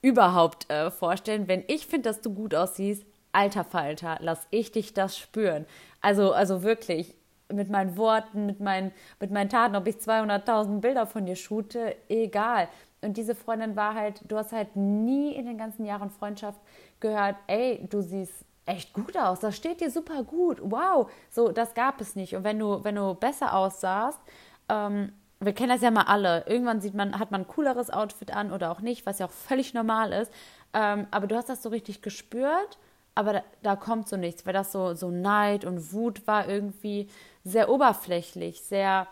[0.00, 1.48] überhaupt äh, vorstellen.
[1.48, 5.66] Wenn ich finde, dass du gut aussiehst, alter Falter, lass ich dich das spüren.
[6.00, 7.14] Also, also wirklich,
[7.52, 11.96] mit meinen Worten, mit meinen, mit meinen Taten, ob ich 200.000 Bilder von dir shoote,
[12.08, 12.68] egal.
[13.00, 16.60] Und diese Freundin war halt, du hast halt nie in den ganzen Jahren Freundschaft
[17.00, 21.74] gehört, ey, du siehst echt gut aus, das steht dir super gut, wow, so, das
[21.74, 22.36] gab es nicht.
[22.36, 24.20] Und wenn du, wenn du besser aussahst,
[24.68, 28.32] ähm, wir kennen das ja mal alle, irgendwann sieht man, hat man ein cooleres Outfit
[28.32, 30.32] an oder auch nicht, was ja auch völlig normal ist,
[30.72, 32.78] ähm, aber du hast das so richtig gespürt,
[33.14, 37.08] aber da, da, kommt so nichts, weil das so, so Neid und Wut war irgendwie
[37.44, 39.06] sehr oberflächlich, sehr,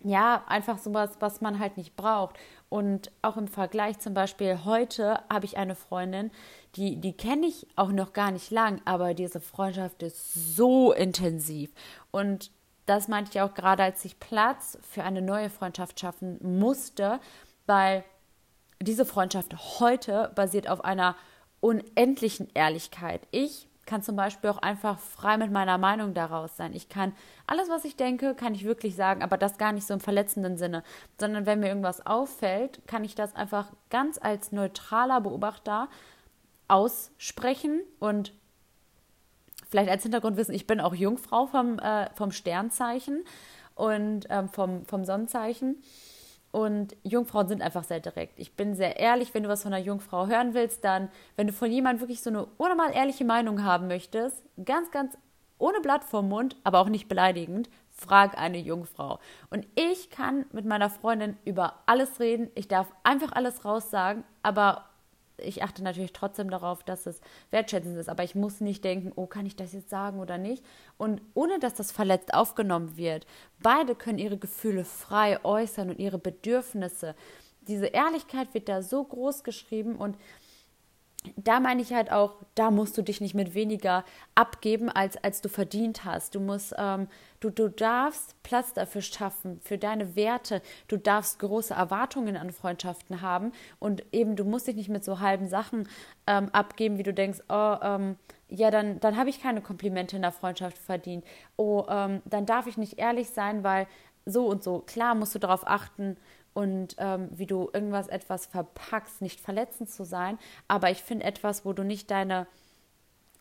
[0.00, 2.36] ja, einfach sowas, was man halt nicht braucht.
[2.68, 6.30] Und auch im Vergleich zum Beispiel heute habe ich eine Freundin,
[6.76, 11.70] die, die kenne ich auch noch gar nicht lang, aber diese Freundschaft ist so intensiv.
[12.10, 12.50] Und
[12.86, 17.20] das meinte ich auch gerade, als ich Platz für eine neue Freundschaft schaffen musste,
[17.66, 18.04] weil
[18.80, 21.14] diese Freundschaft heute basiert auf einer
[21.60, 23.22] unendlichen Ehrlichkeit.
[23.30, 26.72] Ich kann zum Beispiel auch einfach frei mit meiner Meinung daraus sein.
[26.72, 27.12] Ich kann
[27.46, 30.56] alles, was ich denke, kann ich wirklich sagen, aber das gar nicht so im verletzenden
[30.56, 30.84] Sinne,
[31.18, 35.88] sondern wenn mir irgendwas auffällt, kann ich das einfach ganz als neutraler Beobachter
[36.68, 38.32] aussprechen und
[39.68, 43.24] vielleicht als Hintergrundwissen, ich bin auch Jungfrau vom, äh, vom Sternzeichen
[43.74, 45.82] und ähm, vom, vom Sonnenzeichen.
[46.52, 48.38] Und Jungfrauen sind einfach sehr direkt.
[48.38, 51.52] Ich bin sehr ehrlich, wenn du was von einer Jungfrau hören willst, dann, wenn du
[51.52, 55.16] von jemandem wirklich so eine unnormal ehrliche Meinung haben möchtest, ganz, ganz
[55.58, 59.18] ohne Blatt vorm Mund, aber auch nicht beleidigend, frag eine Jungfrau.
[59.48, 62.50] Und ich kann mit meiner Freundin über alles reden.
[62.54, 64.84] Ich darf einfach alles raussagen, aber
[65.42, 69.26] ich achte natürlich trotzdem darauf, dass es wertschätzend ist, aber ich muss nicht denken, oh,
[69.26, 70.64] kann ich das jetzt sagen oder nicht?
[70.98, 73.26] Und ohne dass das verletzt aufgenommen wird,
[73.62, 77.14] beide können ihre Gefühle frei äußern und ihre Bedürfnisse.
[77.68, 80.16] Diese Ehrlichkeit wird da so groß geschrieben und
[81.36, 84.04] da meine ich halt auch, da musst du dich nicht mit weniger
[84.34, 86.34] abgeben, als, als du verdient hast.
[86.34, 87.08] Du musst, ähm,
[87.40, 90.62] du, du darfst Platz dafür schaffen, für deine Werte.
[90.88, 95.20] Du darfst große Erwartungen an Freundschaften haben und eben, du musst dich nicht mit so
[95.20, 95.88] halben Sachen
[96.26, 98.16] ähm, abgeben, wie du denkst, oh, ähm,
[98.48, 101.24] ja, dann, dann habe ich keine Komplimente in der Freundschaft verdient.
[101.56, 103.86] Oh, ähm, dann darf ich nicht ehrlich sein, weil
[104.26, 104.80] so und so.
[104.80, 106.16] Klar musst du darauf achten,
[106.54, 110.38] und ähm, wie du irgendwas etwas verpackst, nicht verletzend zu sein.
[110.68, 112.46] Aber ich finde etwas, wo du nicht deine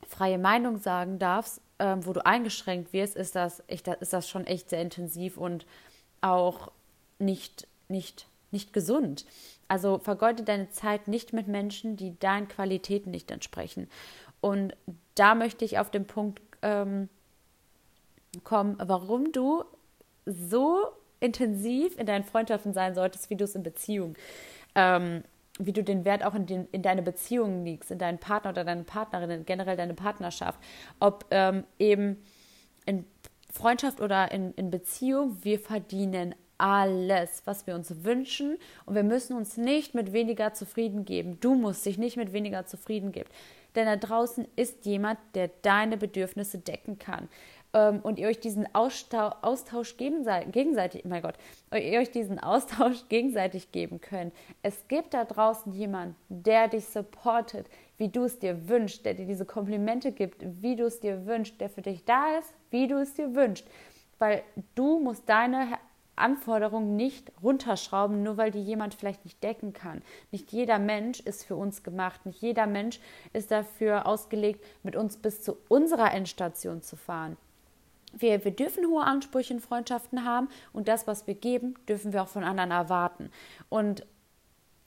[0.08, 4.30] freie Meinung sagen darfst, ähm, wo du eingeschränkt wirst, ist das, ich, das, ist das
[4.30, 5.65] schon echt sehr intensiv und
[6.21, 6.71] auch
[7.19, 9.26] nicht, nicht, nicht gesund.
[9.67, 13.89] Also vergeude deine Zeit nicht mit Menschen, die deinen Qualitäten nicht entsprechen.
[14.41, 14.76] Und
[15.15, 17.10] da möchte ich auf den Punkt ähm,
[18.43, 19.63] kommen, warum du
[20.26, 20.88] so
[21.22, 24.16] intensiv in deinen Freundschaften sein solltest, wie du es in Beziehungen.
[24.76, 25.24] Ähm,
[25.60, 28.64] wie du den Wert auch in, den, in deine Beziehungen legst, in deinen Partner oder
[28.64, 30.60] deine Partnerin, generell deine Partnerschaft.
[31.00, 32.18] Ob ähm, eben
[32.86, 33.06] in
[33.52, 39.36] Freundschaft oder in, in Beziehung, wir verdienen alles, was wir uns wünschen und wir müssen
[39.36, 41.40] uns nicht mit weniger zufrieden geben.
[41.42, 43.30] Du musst dich nicht mit weniger zufrieden geben.
[43.76, 47.30] Denn da draußen ist jemand, der deine Bedürfnisse decken kann
[47.74, 51.36] und ihr euch diesen Austausch, gegenseitig, mein Gott,
[51.74, 54.34] ihr euch diesen Austausch gegenseitig geben könnt.
[54.62, 59.26] Es gibt da draußen jemanden, der dich supportet, wie du es dir wünschst, der dir
[59.26, 63.00] diese Komplimente gibt, wie du es dir wünschst, der für dich da ist, wie du
[63.00, 63.66] es dir wünschst.
[64.20, 64.44] Weil
[64.76, 65.68] du musst deine
[66.18, 70.02] Anforderungen nicht runterschrauben, nur weil die jemand vielleicht nicht decken kann.
[70.32, 72.26] Nicht jeder Mensch ist für uns gemacht.
[72.26, 73.00] Nicht jeder Mensch
[73.32, 77.38] ist dafür ausgelegt, mit uns bis zu unserer Endstation zu fahren
[78.13, 82.24] wir, wir dürfen hohe Ansprüche in Freundschaften haben und das, was wir geben, dürfen wir
[82.24, 83.30] auch von anderen erwarten.
[83.69, 84.06] Und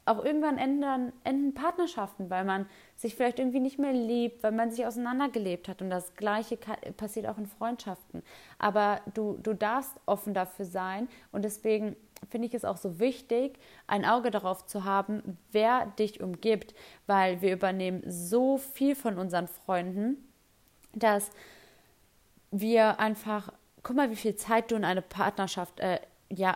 [0.07, 4.71] auch irgendwann enden, enden Partnerschaften, weil man sich vielleicht irgendwie nicht mehr liebt, weil man
[4.71, 5.81] sich auseinandergelebt hat.
[5.81, 8.23] Und das Gleiche kann, passiert auch in Freundschaften.
[8.59, 11.09] Aber du, du darfst offen dafür sein.
[11.33, 11.97] Und deswegen
[12.31, 16.75] finde ich es auch so wichtig, ein Auge darauf zu haben, wer dich umgibt,
[17.07, 20.17] weil wir übernehmen so viel von unseren Freunden,
[20.93, 21.31] dass
[22.61, 26.55] wir einfach, guck mal, wie viel Zeit du in eine Partnerschaft, äh, ja,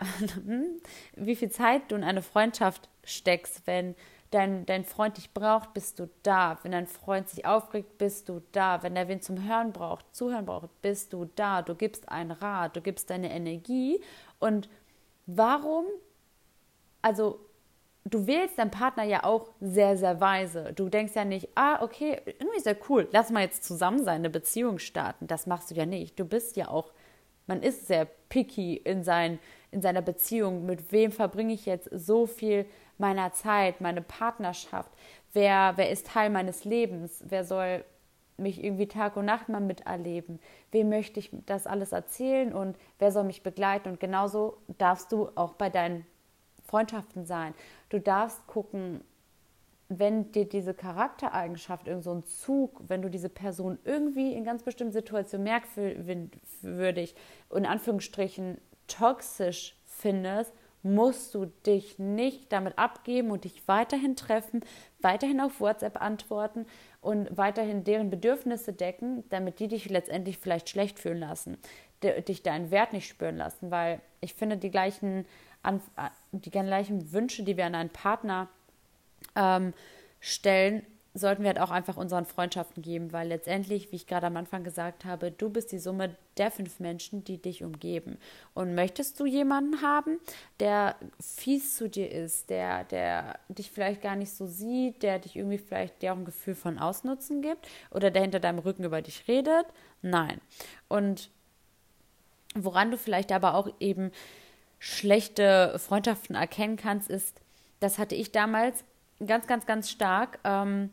[1.15, 3.95] wie viel Zeit du in eine Freundschaft steckst, wenn
[4.31, 6.57] dein, dein Freund dich braucht, bist du da.
[6.63, 8.81] Wenn dein Freund sich aufregt, bist du da.
[8.81, 11.61] Wenn er wen zum Hören braucht, Zuhören braucht, bist du da.
[11.61, 14.01] Du gibst einen Rat, du gibst deine Energie.
[14.39, 14.69] Und
[15.25, 15.85] warum,
[17.01, 17.39] also
[18.05, 20.73] du wählst deinen Partner ja auch sehr, sehr weise.
[20.73, 24.29] Du denkst ja nicht, ah, okay, irgendwie sehr cool, lass mal jetzt zusammen sein, eine
[24.29, 25.27] Beziehung starten.
[25.27, 26.19] Das machst du ja nicht.
[26.19, 26.91] Du bist ja auch,
[27.47, 29.39] man ist sehr picky in, sein,
[29.71, 30.65] in seiner Beziehung.
[30.65, 32.65] Mit wem verbringe ich jetzt so viel
[32.97, 34.91] meiner Zeit, meine Partnerschaft?
[35.33, 37.23] Wer, wer ist Teil meines Lebens?
[37.27, 37.83] Wer soll
[38.37, 40.39] mich irgendwie Tag und Nacht mal miterleben?
[40.71, 43.89] Wem möchte ich das alles erzählen und wer soll mich begleiten?
[43.89, 46.05] Und genauso darfst du auch bei deinen
[46.69, 47.53] Freundschaften sein.
[47.89, 49.01] Du darfst gucken,
[49.89, 54.61] wenn dir diese Charaktereigenschaft, irgend so ein Zug, wenn du diese Person irgendwie in ganz
[54.61, 57.15] bestimmten Situationen merkwürdig,
[57.53, 64.61] in Anführungsstrichen toxisch findest, musst du dich nicht damit abgeben und dich weiterhin treffen,
[65.01, 66.65] weiterhin auf WhatsApp antworten
[67.01, 71.57] und weiterhin deren Bedürfnisse decken, damit die dich letztendlich vielleicht schlecht fühlen lassen,
[72.27, 75.25] dich deinen Wert nicht spüren lassen, weil ich finde, die gleichen
[75.61, 75.81] an,
[76.31, 78.47] die gleichen Wünsche, die wir an einen Partner
[79.35, 79.73] ähm,
[80.19, 84.37] stellen, sollten wir halt auch einfach unseren Freundschaften geben, weil letztendlich, wie ich gerade am
[84.37, 88.17] Anfang gesagt habe, du bist die Summe der fünf Menschen, die dich umgeben.
[88.53, 90.19] Und möchtest du jemanden haben,
[90.59, 95.35] der fies zu dir ist, der, der dich vielleicht gar nicht so sieht, der dich
[95.35, 99.01] irgendwie vielleicht dir auch ein Gefühl von Ausnutzen gibt oder der hinter deinem Rücken über
[99.01, 99.65] dich redet?
[100.01, 100.39] Nein.
[100.87, 101.29] Und
[102.55, 104.11] woran du vielleicht aber auch eben
[104.79, 107.41] schlechte Freundschaften erkennen kannst, ist,
[107.79, 108.83] das hatte ich damals
[109.25, 110.39] ganz, ganz, ganz stark.
[110.43, 110.91] Ähm,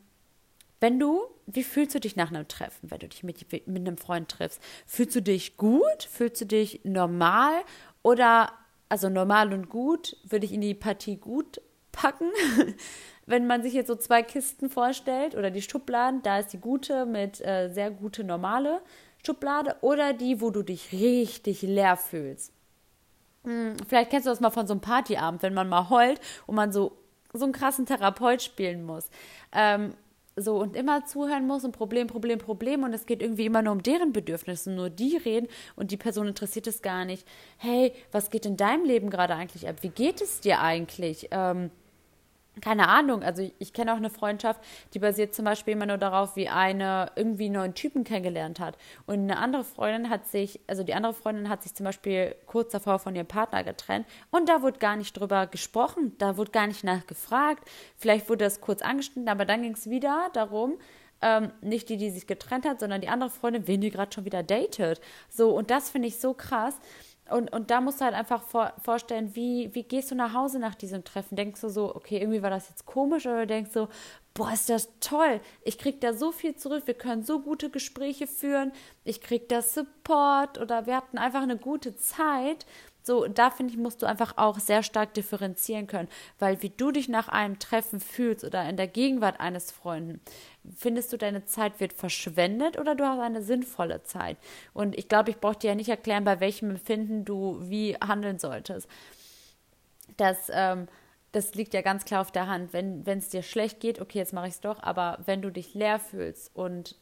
[0.81, 3.96] wenn du, wie fühlst du dich nach einem Treffen, wenn du dich mit, mit einem
[3.96, 4.61] Freund triffst?
[4.87, 6.03] Fühlst du dich gut?
[6.11, 7.55] Fühlst du dich normal?
[8.03, 8.53] Oder,
[8.88, 11.61] also normal und gut, würde ich in die Partie gut
[11.92, 12.31] packen?
[13.27, 17.07] wenn man sich jetzt so zwei Kisten vorstellt oder die Schubladen, da ist die gute
[17.07, 18.81] mit äh, sehr gute normale
[19.25, 22.53] Schublade oder die, wo du dich richtig leer fühlst.
[23.46, 26.56] Hm, vielleicht kennst du das mal von so einem Partyabend, wenn man mal heult und
[26.56, 26.92] man so,
[27.32, 29.09] so einen krassen Therapeut spielen muss.
[29.52, 29.94] Ähm,
[30.35, 33.72] so und immer zuhören muss und Problem, Problem, Problem und es geht irgendwie immer nur
[33.72, 37.26] um deren Bedürfnisse, nur die reden und die Person interessiert es gar nicht.
[37.56, 39.76] Hey, was geht in deinem Leben gerade eigentlich ab?
[39.80, 41.28] Wie geht es dir eigentlich?
[41.30, 41.70] Ähm,
[42.60, 44.60] keine Ahnung, also ich, kenne auch eine Freundschaft,
[44.94, 48.78] die basiert zum Beispiel immer nur darauf, wie eine irgendwie einen neuen Typen kennengelernt hat.
[49.06, 52.72] Und eine andere Freundin hat sich, also die andere Freundin hat sich zum Beispiel kurz
[52.72, 56.66] davor von ihrem Partner getrennt und da wurde gar nicht drüber gesprochen, da wurde gar
[56.66, 57.68] nicht nachgefragt.
[57.96, 60.78] Vielleicht wurde das kurz angeschnitten, aber dann ging es wieder darum,
[61.22, 64.24] ähm, nicht die, die sich getrennt hat, sondern die andere Freundin, wen die gerade schon
[64.24, 65.00] wieder datet.
[65.28, 66.78] So, und das finde ich so krass
[67.30, 70.58] und, und da musst du halt einfach vor, vorstellen, wie, wie gehst du nach Hause
[70.58, 71.36] nach diesem Treffen?
[71.36, 73.88] Denkst du so, okay, irgendwie war das jetzt komisch oder denkst du,
[74.34, 78.26] boah, ist das toll, ich krieg da so viel zurück, wir können so gute Gespräche
[78.26, 82.66] führen, ich krieg da Support oder wir hatten einfach eine gute Zeit
[83.06, 86.08] so, da finde ich, musst du einfach auch sehr stark differenzieren können,
[86.40, 90.20] weil wie du dich nach einem Treffen fühlst oder in der Gegenwart eines Freunden,
[90.76, 94.38] findest du, deine Zeit wird verschwendet oder du hast eine sinnvolle Zeit?
[94.74, 98.40] Und ich glaube, ich brauche dir ja nicht erklären, bei welchem Empfinden du wie handeln
[98.40, 98.88] solltest.
[100.16, 100.88] Das, ähm,
[101.30, 102.72] das liegt ja ganz klar auf der Hand.
[102.72, 105.74] Wenn es dir schlecht geht, okay, jetzt mache ich es doch, aber wenn du dich
[105.74, 106.96] leer fühlst und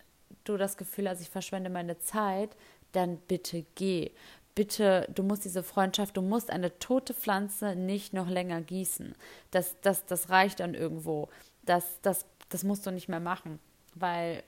[0.44, 2.54] du das Gefühl hast, ich verschwende meine Zeit,
[2.92, 4.10] dann bitte geh
[4.54, 9.14] bitte, du musst diese Freundschaft, du musst eine tote Pflanze nicht noch länger gießen.
[9.50, 11.28] Das, das, das reicht dann irgendwo.
[11.62, 13.58] Das, das, das musst du nicht mehr machen,
[13.94, 14.42] weil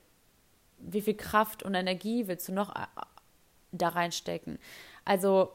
[0.79, 2.87] wie viel Kraft und Energie willst du noch äh,
[3.73, 4.59] da reinstecken?
[5.05, 5.53] Also,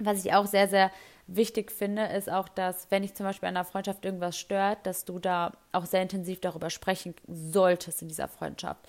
[0.00, 0.90] was ich auch sehr, sehr
[1.26, 5.04] wichtig finde, ist auch, dass, wenn ich zum Beispiel an einer Freundschaft irgendwas stört, dass
[5.04, 8.80] du da auch sehr intensiv darüber sprechen solltest in dieser Freundschaft.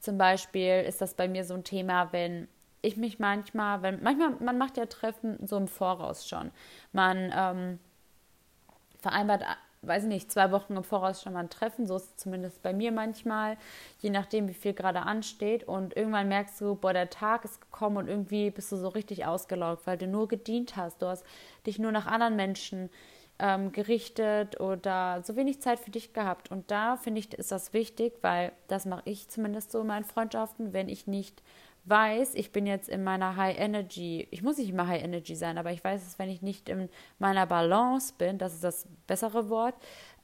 [0.00, 2.48] Zum Beispiel ist das bei mir so ein Thema, wenn
[2.82, 6.50] ich mich manchmal, wenn manchmal, man macht ja Treffen so im Voraus schon.
[6.92, 7.78] Man ähm,
[9.00, 9.44] vereinbart,
[9.82, 12.62] weiß ich nicht, zwei Wochen im Voraus schon mal ein Treffen, so ist es zumindest
[12.62, 13.56] bei mir manchmal,
[14.00, 15.64] je nachdem, wie viel gerade ansteht.
[15.64, 19.26] Und irgendwann merkst du, boah, der Tag ist gekommen und irgendwie bist du so richtig
[19.26, 21.02] ausgelaugt, weil du nur gedient hast.
[21.02, 21.24] Du hast
[21.66, 22.90] dich nur nach anderen Menschen
[23.38, 26.50] ähm, gerichtet oder so wenig Zeit für dich gehabt.
[26.50, 30.04] Und da finde ich, ist das wichtig, weil das mache ich zumindest so in meinen
[30.04, 31.42] Freundschaften, wenn ich nicht
[31.88, 35.58] weiß, ich bin jetzt in meiner High Energy, ich muss nicht immer High Energy sein,
[35.58, 39.48] aber ich weiß es, wenn ich nicht in meiner Balance bin, das ist das bessere
[39.48, 39.74] Wort,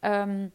[0.03, 0.53] ähm,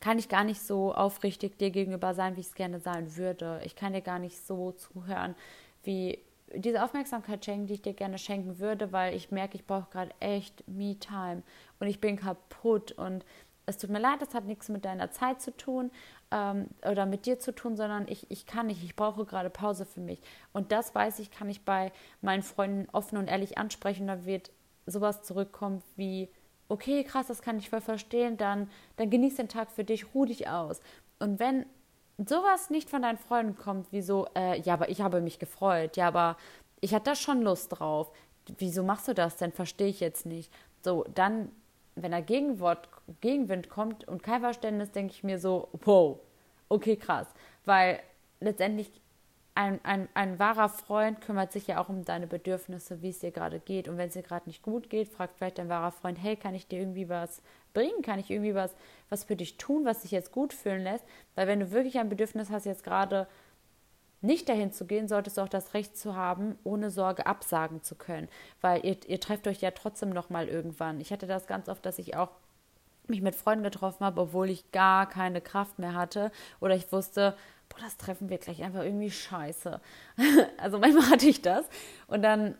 [0.00, 3.60] kann ich gar nicht so aufrichtig dir gegenüber sein, wie ich es gerne sein würde.
[3.64, 5.34] Ich kann dir gar nicht so zuhören,
[5.82, 6.18] wie
[6.54, 10.10] diese Aufmerksamkeit schenken, die ich dir gerne schenken würde, weil ich merke, ich brauche gerade
[10.20, 11.42] echt Me-Time
[11.80, 13.24] und ich bin kaputt und
[13.66, 15.90] es tut mir leid, das hat nichts mit deiner Zeit zu tun
[16.30, 19.84] ähm, oder mit dir zu tun, sondern ich, ich kann nicht, ich brauche gerade Pause
[19.84, 20.20] für mich.
[20.52, 24.06] Und das weiß ich, kann ich bei meinen Freunden offen und ehrlich ansprechen.
[24.06, 24.50] Da wird
[24.86, 26.28] sowas zurückkommen wie,
[26.68, 30.24] okay, krass, das kann ich voll verstehen, dann, dann genieß den Tag für dich, ruh
[30.24, 30.80] dich aus.
[31.18, 31.66] Und wenn
[32.18, 35.96] sowas nicht von deinen Freunden kommt, wie so, äh, ja, aber ich habe mich gefreut,
[35.96, 36.36] ja, aber
[36.80, 38.12] ich hatte da schon Lust drauf.
[38.58, 39.52] Wieso machst du das denn?
[39.52, 40.52] Verstehe ich jetzt nicht.
[40.82, 41.50] So, dann
[41.96, 42.88] wenn da Gegenwort,
[43.20, 46.18] Gegenwind kommt und kein Verständnis, denke ich mir so, wow,
[46.68, 47.26] okay, krass.
[47.64, 48.00] Weil
[48.40, 48.90] letztendlich
[49.54, 53.30] ein, ein, ein wahrer Freund kümmert sich ja auch um deine Bedürfnisse, wie es dir
[53.30, 53.88] gerade geht.
[53.88, 56.54] Und wenn es dir gerade nicht gut geht, fragt vielleicht dein wahrer Freund, hey, kann
[56.54, 57.40] ich dir irgendwie was
[57.72, 58.02] bringen?
[58.02, 58.74] Kann ich irgendwie was,
[59.10, 61.04] was für dich tun, was dich jetzt gut fühlen lässt?
[61.36, 63.28] Weil wenn du wirklich ein Bedürfnis hast, jetzt gerade
[64.24, 67.94] nicht dahin zu gehen, solltest du auch das Recht zu haben, ohne Sorge absagen zu
[67.94, 68.28] können,
[68.60, 71.00] weil ihr, ihr trefft euch ja trotzdem noch mal irgendwann.
[71.00, 72.30] Ich hatte das ganz oft, dass ich auch
[73.06, 77.36] mich mit Freunden getroffen habe, obwohl ich gar keine Kraft mehr hatte oder ich wusste,
[77.68, 79.80] boah, das Treffen wird gleich einfach irgendwie scheiße.
[80.56, 81.66] also manchmal hatte ich das
[82.06, 82.56] und dann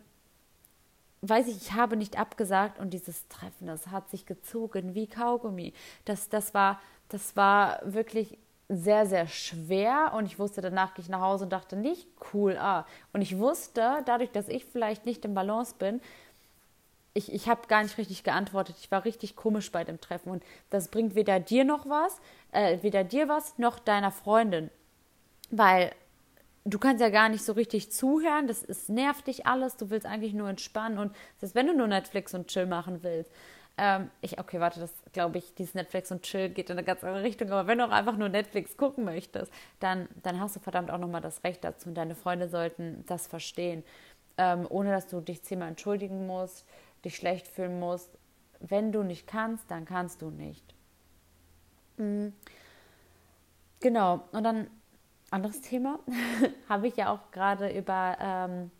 [1.22, 5.72] weiß ich, ich habe nicht abgesagt und dieses Treffen, das hat sich gezogen wie Kaugummi.
[6.04, 8.36] Das, das war, das war wirklich
[8.76, 12.56] sehr, sehr schwer und ich wusste, danach gehe ich nach Hause und dachte nicht, cool,
[12.58, 12.86] ah.
[13.12, 16.00] Und ich wusste, dadurch, dass ich vielleicht nicht im Balance bin,
[17.14, 18.76] ich, ich habe gar nicht richtig geantwortet.
[18.80, 22.20] Ich war richtig komisch bei dem Treffen und das bringt weder dir noch was,
[22.52, 24.70] äh, weder dir was noch deiner Freundin.
[25.50, 25.92] Weil
[26.64, 30.06] du kannst ja gar nicht so richtig zuhören, das ist, nervt dich alles, du willst
[30.06, 33.30] eigentlich nur entspannen und selbst wenn du nur Netflix und Chill machen willst,
[33.76, 37.02] ähm, ich, okay, warte, das glaube ich, dieses Netflix und Chill geht in eine ganz
[37.02, 37.50] andere Richtung.
[37.50, 40.98] Aber wenn du auch einfach nur Netflix gucken möchtest, dann, dann hast du verdammt auch
[40.98, 41.88] nochmal das Recht dazu.
[41.88, 43.82] Und deine Freunde sollten das verstehen.
[44.36, 46.66] Ähm, ohne dass du dich zehnmal entschuldigen musst,
[47.04, 48.10] dich schlecht fühlen musst.
[48.60, 50.74] Wenn du nicht kannst, dann kannst du nicht.
[51.96, 52.32] Mhm.
[53.80, 54.24] Genau.
[54.32, 54.68] Und dann
[55.30, 55.98] anderes Thema
[56.68, 58.70] habe ich ja auch gerade über ähm,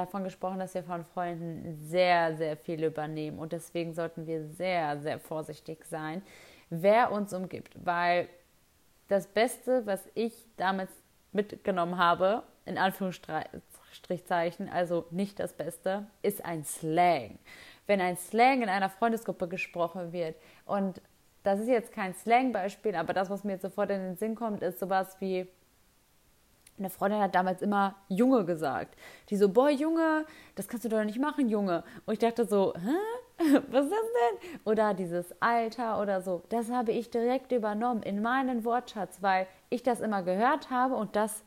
[0.00, 3.38] davon gesprochen, dass wir von Freunden sehr, sehr viel übernehmen.
[3.38, 6.22] Und deswegen sollten wir sehr, sehr vorsichtig sein,
[6.70, 7.74] wer uns umgibt.
[7.84, 8.28] Weil
[9.08, 10.90] das Beste, was ich damals
[11.32, 17.38] mitgenommen habe, in Anführungsstrichzeichen, also nicht das Beste, ist ein Slang.
[17.86, 21.00] Wenn ein Slang in einer Freundesgruppe gesprochen wird und
[21.42, 24.62] das ist jetzt kein Slang-Beispiel, aber das, was mir jetzt sofort in den Sinn kommt,
[24.62, 25.48] ist sowas wie
[26.80, 28.96] eine Freundin hat damals immer Junge gesagt.
[29.28, 30.26] Die so, boah, Junge,
[30.56, 31.84] das kannst du doch nicht machen, Junge.
[32.06, 32.96] Und ich dachte so, hä?
[33.70, 34.60] Was ist das denn?
[34.64, 36.42] Oder dieses Alter oder so.
[36.50, 41.16] Das habe ich direkt übernommen in meinen Wortschatz, weil ich das immer gehört habe und
[41.16, 41.42] das,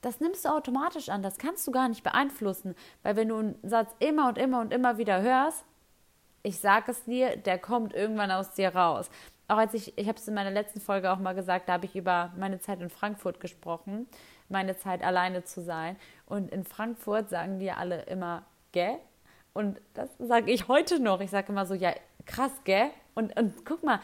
[0.00, 3.58] das nimmst du automatisch an, das kannst du gar nicht beeinflussen, weil wenn du einen
[3.62, 5.64] Satz immer und immer und immer wieder hörst,
[6.42, 9.10] ich sage es dir, der kommt irgendwann aus dir raus.
[9.48, 11.84] Auch als ich, ich habe es in meiner letzten Folge auch mal gesagt, da habe
[11.84, 14.08] ich über meine Zeit in Frankfurt gesprochen,
[14.48, 15.96] meine Zeit alleine zu sein.
[16.26, 18.96] Und in Frankfurt sagen die alle immer, gell?
[19.52, 21.20] Und das sage ich heute noch.
[21.20, 21.94] Ich sage immer so, ja,
[22.26, 22.90] krass, gell?
[23.14, 24.00] Und, und guck mal,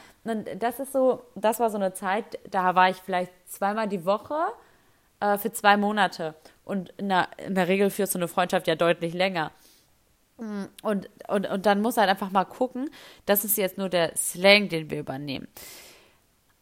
[0.59, 4.35] das ist so, das war so eine Zeit, da war ich vielleicht zweimal die Woche
[5.21, 6.35] äh, für zwei Monate.
[6.65, 9.51] Und in der, in der Regel führst du eine Freundschaft ja deutlich länger.
[10.39, 12.91] Und, und, und dann muss halt einfach mal gucken,
[13.27, 15.47] das ist jetzt nur der Slang, den wir übernehmen.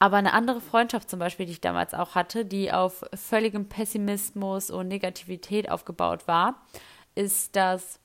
[0.02, 4.70] Aber eine andere Freundschaft zum Beispiel, die ich damals auch hatte, die auf völligem Pessimismus
[4.70, 6.62] und Negativität aufgebaut war,
[7.14, 8.00] ist, dass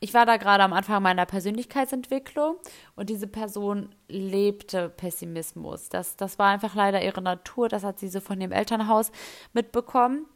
[0.00, 2.56] ich war da gerade am Anfang meiner Persönlichkeitsentwicklung
[2.96, 5.88] und diese Person lebte Pessimismus.
[5.88, 9.10] Das, das war einfach leider ihre Natur, das hat sie so von dem Elternhaus
[9.52, 10.26] mitbekommen.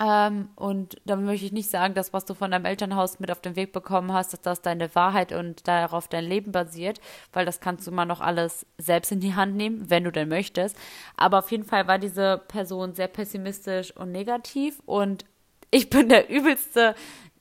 [0.00, 3.40] Ähm, und damit möchte ich nicht sagen, dass was du von deinem Elternhaus mit auf
[3.40, 7.00] den Weg bekommen hast, dass das deine Wahrheit und darauf dein Leben basiert,
[7.32, 10.28] weil das kannst du immer noch alles selbst in die Hand nehmen, wenn du denn
[10.28, 10.76] möchtest.
[11.16, 15.24] Aber auf jeden Fall war diese Person sehr pessimistisch und negativ und
[15.70, 16.94] ich bin der übelste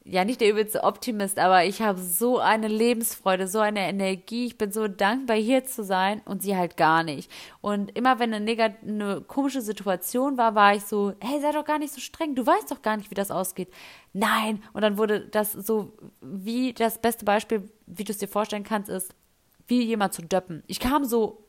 [0.10, 4.46] ja nicht der übelste Optimist, aber ich habe so eine Lebensfreude, so eine Energie.
[4.46, 7.30] Ich bin so dankbar, hier zu sein und sie halt gar nicht.
[7.62, 11.80] Und immer wenn eine, eine komische Situation war, war ich so, hey, sei doch gar
[11.80, 13.70] nicht so streng, du weißt doch gar nicht, wie das ausgeht.
[14.14, 14.64] Nein.
[14.74, 18.90] Und dann wurde das so, wie das beste Beispiel, wie du es dir vorstellen kannst,
[18.90, 19.14] ist,
[19.68, 20.64] wie jemand zu döppen.
[20.68, 21.44] Ich kam so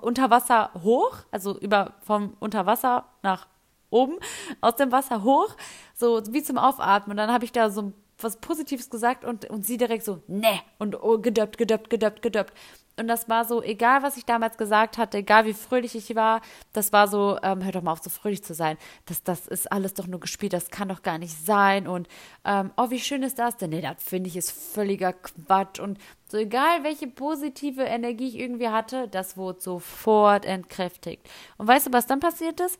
[0.00, 3.46] unter Wasser hoch, also über vom Unterwasser nach
[3.92, 4.16] oben
[4.60, 5.54] aus dem Wasser hoch,
[5.94, 7.12] so wie zum Aufatmen.
[7.12, 10.60] Und dann habe ich da so was Positives gesagt und, und sie direkt so, ne,
[10.78, 12.54] und oh, gedöppt, gedöppt, gedöppt, gedöppt.
[12.98, 16.42] Und das war so, egal was ich damals gesagt hatte, egal wie fröhlich ich war,
[16.74, 18.76] das war so, ähm, hör doch mal auf, so fröhlich zu sein.
[19.06, 21.88] Das, das ist alles doch nur gespielt, das kann doch gar nicht sein.
[21.88, 22.06] Und
[22.44, 23.70] ähm, oh, wie schön ist das denn?
[23.70, 25.80] Nee, das finde ich ist völliger Quatsch.
[25.80, 31.26] Und so egal, welche positive Energie ich irgendwie hatte, das wurde sofort entkräftigt.
[31.56, 32.78] Und weißt du, was dann passiert ist?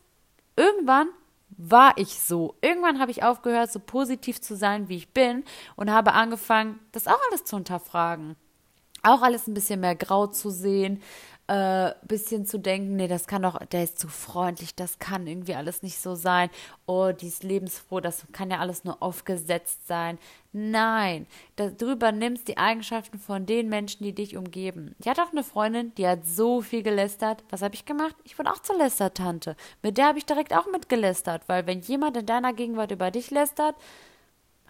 [0.56, 1.08] Irgendwann
[1.56, 2.56] war ich so.
[2.60, 5.44] Irgendwann habe ich aufgehört, so positiv zu sein, wie ich bin
[5.76, 8.36] und habe angefangen, das auch alles zu hinterfragen.
[9.02, 11.02] Auch alles ein bisschen mehr grau zu sehen,
[11.52, 15.54] äh, bisschen zu denken, nee, das kann doch, der ist zu freundlich, das kann irgendwie
[15.54, 16.48] alles nicht so sein.
[16.86, 20.18] Oh, die ist lebensfroh, das kann ja alles nur aufgesetzt sein.
[20.52, 21.26] Nein,
[21.56, 24.94] das, du übernimmst die Eigenschaften von den Menschen, die dich umgeben.
[24.98, 27.44] Ich hatte auch eine Freundin, die hat so viel gelästert.
[27.50, 28.16] Was habe ich gemacht?
[28.24, 29.54] Ich wurde auch zur Lästertante.
[29.82, 33.30] Mit der habe ich direkt auch mitgelästert, weil wenn jemand in deiner Gegenwart über dich
[33.30, 33.74] lästert,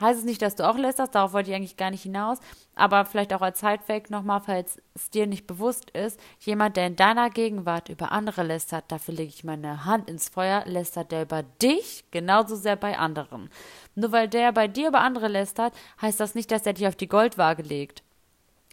[0.03, 2.39] Heißt es nicht, dass du auch lästerst, darauf wollte ich eigentlich gar nicht hinaus,
[2.75, 6.97] aber vielleicht auch als Sidefact nochmal, falls es dir nicht bewusst ist, jemand, der in
[6.97, 11.45] deiner Gegenwart über andere lästert, dafür lege ich meine Hand ins Feuer, lästert der über
[11.45, 12.05] dich?
[12.11, 13.49] Genauso sehr bei anderen.
[13.95, 16.97] Nur weil der bei dir über andere lästert, heißt das nicht, dass er dich auf
[16.97, 18.03] die Goldwaage legt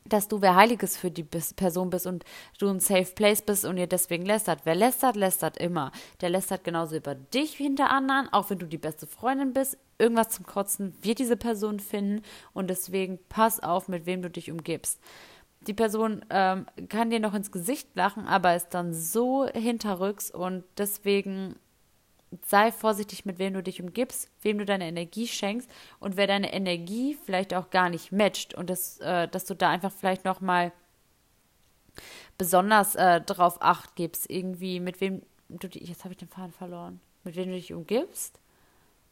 [0.05, 2.23] dass du wer Heiliges für die Person bist und
[2.57, 4.61] du ein Safe Place bist und ihr deswegen lästert.
[4.63, 5.91] Wer lästert, lästert immer.
[6.21, 9.77] Der lästert genauso über dich wie hinter anderen, auch wenn du die beste Freundin bist.
[9.97, 12.23] Irgendwas zum Kotzen wird diese Person finden
[12.53, 14.99] und deswegen pass auf, mit wem du dich umgibst.
[15.67, 20.63] Die Person ähm, kann dir noch ins Gesicht lachen, aber ist dann so hinterrücks und
[20.77, 21.55] deswegen
[22.45, 25.69] sei vorsichtig, mit wem du dich umgibst, wem du deine Energie schenkst
[25.99, 29.69] und wer deine Energie vielleicht auch gar nicht matcht und das, äh, dass du da
[29.69, 30.71] einfach vielleicht noch mal
[32.37, 36.53] besonders äh, darauf acht gibst, irgendwie mit wem du dich, jetzt habe ich den Faden
[36.53, 38.39] verloren, mit wem du dich umgibst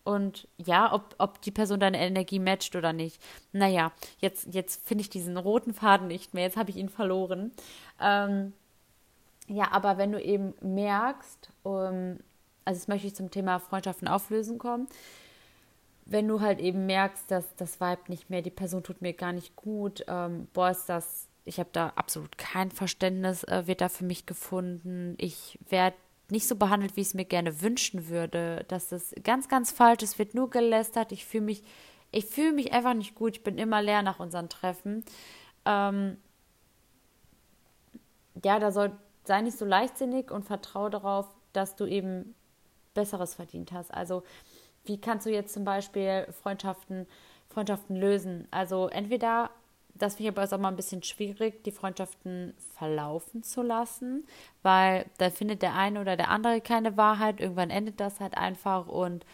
[0.07, 3.21] und ja, ob, ob die Person deine Energie matcht oder nicht.
[3.51, 7.51] Naja, jetzt, jetzt finde ich diesen roten Faden nicht mehr, jetzt habe ich ihn verloren.
[7.99, 8.53] Ähm,
[9.49, 12.19] ja, aber wenn du eben merkst, um,
[12.67, 14.87] also jetzt möchte ich zum Thema Freundschaften auflösen kommen.
[16.05, 19.31] Wenn du halt eben merkst, dass das Vibe nicht mehr, die Person tut mir gar
[19.31, 23.87] nicht gut, ähm, boah, ist das, ich habe da absolut kein Verständnis, äh, wird da
[23.87, 25.15] für mich gefunden.
[25.17, 25.95] Ich werde
[26.29, 28.65] nicht so behandelt, wie ich es mir gerne wünschen würde.
[28.67, 31.13] Dass das ganz, ganz falsch ist, wird nur gelästert.
[31.13, 31.63] Ich fühle mich,
[32.11, 33.37] ich fühle mich einfach nicht gut.
[33.37, 35.05] Ich bin immer leer nach unseren Treffen.
[35.65, 36.17] Ähm,
[38.43, 38.91] ja, da soll
[39.23, 42.35] sei nicht so leichtsinnig und vertraue darauf, dass du eben
[42.97, 43.93] Besseres verdient hast.
[43.93, 44.23] Also
[44.85, 47.05] wie kannst du jetzt zum Beispiel Freundschaften,
[47.47, 48.47] Freundschaften lösen?
[48.49, 49.51] Also entweder,
[49.93, 54.25] das finde ich aber auch mal ein bisschen schwierig, die Freundschaften verlaufen zu lassen,
[54.63, 57.39] weil da findet der eine oder der andere keine Wahrheit.
[57.39, 59.25] Irgendwann endet das halt einfach und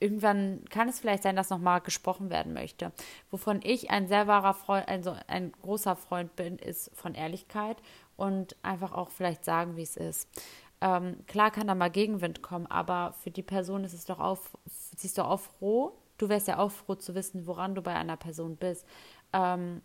[0.00, 2.92] irgendwann kann es vielleicht sein, dass nochmal gesprochen werden möchte.
[3.30, 7.76] Wovon ich ein sehr wahrer Freund, also ein großer Freund bin, ist von Ehrlichkeit
[8.16, 10.28] und einfach auch vielleicht sagen, wie es ist.
[10.80, 14.38] Ähm, klar kann da mal Gegenwind kommen, aber für die Person ist es doch auch,
[14.64, 15.96] siehst du auch froh.
[16.18, 18.86] Du wärst ja auch froh zu wissen, woran du bei einer Person bist.
[19.32, 19.82] Ähm,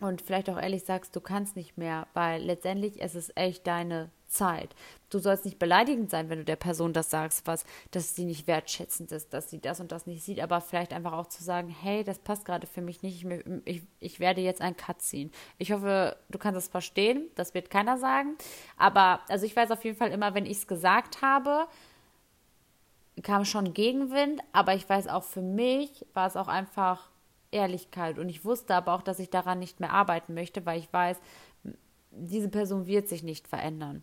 [0.00, 4.10] und vielleicht auch ehrlich sagst, du kannst nicht mehr, weil letztendlich ist es echt deine
[4.34, 4.74] Zeit.
[5.10, 8.46] Du sollst nicht beleidigend sein, wenn du der Person das sagst, was, dass sie nicht
[8.46, 11.68] wertschätzend ist, dass sie das und das nicht sieht, aber vielleicht einfach auch zu sagen,
[11.68, 15.30] hey, das passt gerade für mich nicht, ich, ich, ich werde jetzt einen Cut ziehen.
[15.56, 18.36] Ich hoffe, du kannst es verstehen, das wird keiner sagen,
[18.76, 21.68] aber also ich weiß auf jeden Fall immer, wenn ich es gesagt habe,
[23.22, 27.08] kam schon Gegenwind, aber ich weiß auch für mich war es auch einfach
[27.52, 30.92] Ehrlichkeit und ich wusste aber auch, dass ich daran nicht mehr arbeiten möchte, weil ich
[30.92, 31.20] weiß,
[32.10, 34.02] diese Person wird sich nicht verändern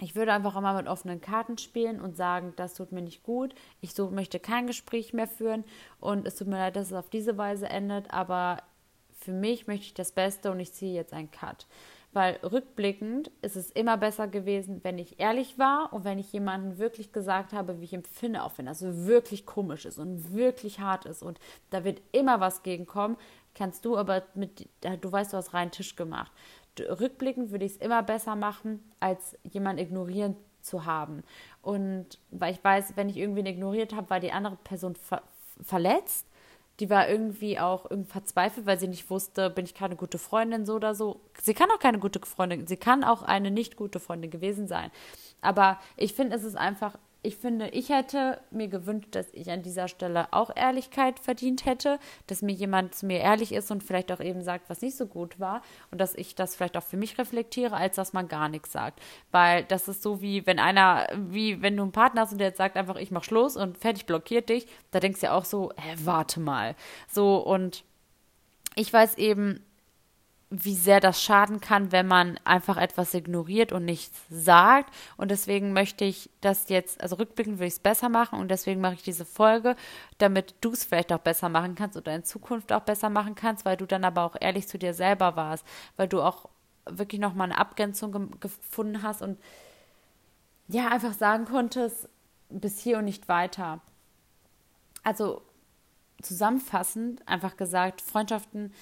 [0.00, 3.54] ich würde einfach immer mit offenen Karten spielen und sagen, das tut mir nicht gut,
[3.80, 5.64] ich so möchte kein Gespräch mehr führen.
[6.00, 8.62] Und es tut mir leid, dass es auf diese Weise endet, aber
[9.12, 11.66] für mich möchte ich das Beste und ich ziehe jetzt einen Cut.
[12.12, 16.78] Weil rückblickend ist es immer besser gewesen, wenn ich ehrlich war und wenn ich jemandem
[16.78, 20.78] wirklich gesagt habe, wie ich empfinde, auch wenn das so wirklich komisch ist und wirklich
[20.78, 21.40] hart ist und
[21.70, 23.16] da wird immer was gegenkommen,
[23.54, 24.68] kannst du aber mit,
[25.00, 26.30] du weißt, du hast reinen Tisch gemacht
[26.80, 31.22] rückblickend würde ich es immer besser machen, als jemanden ignorieren zu haben.
[31.62, 35.22] Und weil ich weiß, wenn ich irgendwen ignoriert habe, war die andere Person ver
[35.62, 36.26] verletzt.
[36.80, 40.66] Die war irgendwie auch irgendwie verzweifelt, weil sie nicht wusste, bin ich keine gute Freundin,
[40.66, 41.20] so oder so.
[41.40, 44.90] Sie kann auch keine gute Freundin, sie kann auch eine nicht gute Freundin gewesen sein.
[45.40, 49.62] Aber ich finde, es ist einfach ich finde, ich hätte mir gewünscht, dass ich an
[49.62, 54.12] dieser Stelle auch Ehrlichkeit verdient hätte, dass mir jemand zu mir ehrlich ist und vielleicht
[54.12, 56.96] auch eben sagt, was nicht so gut war und dass ich das vielleicht auch für
[56.98, 59.00] mich reflektiere, als dass man gar nichts sagt.
[59.30, 62.48] Weil das ist so wie, wenn einer, wie wenn du einen Partner hast und der
[62.48, 65.46] jetzt sagt einfach, ich mach Schluss und fertig blockiert dich, da denkst du ja auch
[65.46, 66.76] so, hä, warte mal.
[67.08, 67.84] So und
[68.76, 69.64] ich weiß eben,
[70.62, 74.94] wie sehr das schaden kann, wenn man einfach etwas ignoriert und nichts sagt.
[75.16, 78.80] Und deswegen möchte ich das jetzt, also rückblickend würde ich es besser machen und deswegen
[78.80, 79.74] mache ich diese Folge,
[80.18, 83.64] damit du es vielleicht auch besser machen kannst oder in Zukunft auch besser machen kannst,
[83.64, 86.48] weil du dann aber auch ehrlich zu dir selber warst, weil du auch
[86.86, 89.38] wirklich nochmal eine Abgrenzung ge gefunden hast und
[90.68, 92.08] ja, einfach sagen konntest,
[92.48, 93.80] bis hier und nicht weiter.
[95.02, 95.42] Also
[96.22, 98.72] zusammenfassend einfach gesagt, Freundschaften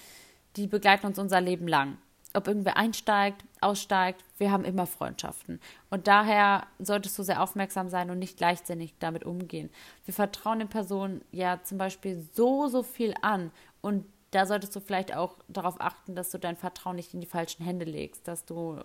[0.55, 1.97] die begleiten uns unser Leben lang.
[2.35, 5.59] Ob irgendwer einsteigt, aussteigt, wir haben immer Freundschaften.
[5.91, 9.69] Und daher solltest du sehr aufmerksam sein und nicht leichtsinnig damit umgehen.
[10.05, 13.51] Wir vertrauen den Personen ja zum Beispiel so, so viel an.
[13.81, 17.27] Und da solltest du vielleicht auch darauf achten, dass du dein Vertrauen nicht in die
[17.27, 18.27] falschen Hände legst.
[18.27, 18.79] Dass du,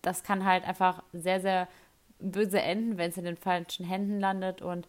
[0.00, 1.68] das kann halt einfach sehr, sehr
[2.20, 4.62] böse enden, wenn es in den falschen Händen landet.
[4.62, 4.86] Und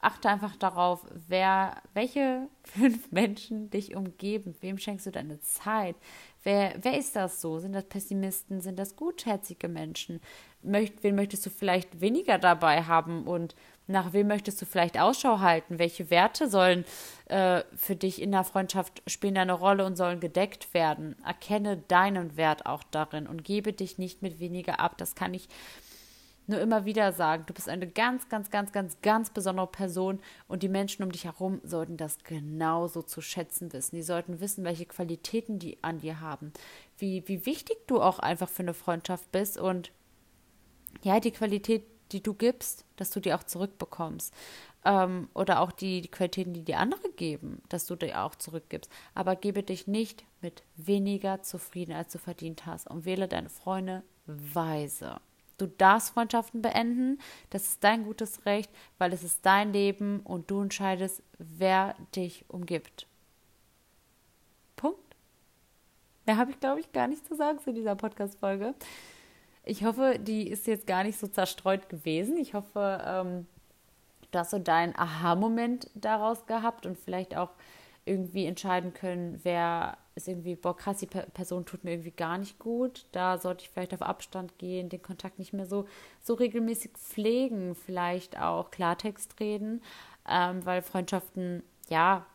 [0.00, 4.54] achte einfach darauf, wer, welche fünf Menschen dich umgeben.
[4.60, 5.96] Wem schenkst du deine Zeit?
[6.44, 7.58] Wer, wer ist das so?
[7.58, 8.60] Sind das Pessimisten?
[8.60, 10.20] Sind das gutherzige Menschen?
[10.62, 13.26] Möcht, wen möchtest du vielleicht weniger dabei haben?
[13.26, 13.54] Und
[13.88, 15.78] nach wem möchtest du vielleicht Ausschau halten?
[15.78, 16.84] Welche Werte sollen
[17.26, 21.16] äh, für dich in der Freundschaft spielen eine Rolle und sollen gedeckt werden?
[21.24, 24.96] Erkenne deinen Wert auch darin und gebe dich nicht mit weniger ab.
[24.98, 25.48] Das kann ich
[26.48, 30.18] nur immer wieder sagen, du bist eine ganz, ganz, ganz, ganz, ganz besondere Person
[30.48, 33.96] und die Menschen um dich herum sollten das genauso zu schätzen wissen.
[33.96, 36.52] Die sollten wissen, welche Qualitäten die an dir haben,
[36.96, 39.92] wie, wie wichtig du auch einfach für eine Freundschaft bist und
[41.02, 44.32] ja, die Qualität, die du gibst, dass du die auch zurückbekommst.
[44.84, 48.90] Ähm, oder auch die, die Qualitäten, die die andere geben, dass du die auch zurückgibst.
[49.14, 54.02] Aber gebe dich nicht mit weniger zufrieden, als du verdient hast und wähle deine Freunde
[54.26, 55.20] weise.
[55.58, 57.18] Du darfst Freundschaften beenden.
[57.50, 62.44] Das ist dein gutes Recht, weil es ist dein Leben und du entscheidest, wer dich
[62.48, 63.06] umgibt.
[64.76, 65.16] Punkt.
[66.26, 68.74] Mehr habe ich, glaube ich, gar nicht zu sagen zu dieser Podcast-Folge.
[69.64, 72.36] Ich hoffe, die ist jetzt gar nicht so zerstreut gewesen.
[72.38, 73.46] Ich hoffe, ähm,
[74.52, 77.50] du deinen Aha-Moment daraus gehabt und vielleicht auch
[78.08, 82.58] irgendwie entscheiden können, wer ist irgendwie, boah, krass, die Person tut mir irgendwie gar nicht
[82.58, 83.06] gut.
[83.12, 85.86] Da sollte ich vielleicht auf Abstand gehen, den Kontakt nicht mehr so,
[86.20, 89.82] so regelmäßig pflegen, vielleicht auch Klartext reden,
[90.28, 92.26] ähm, weil Freundschaften, ja,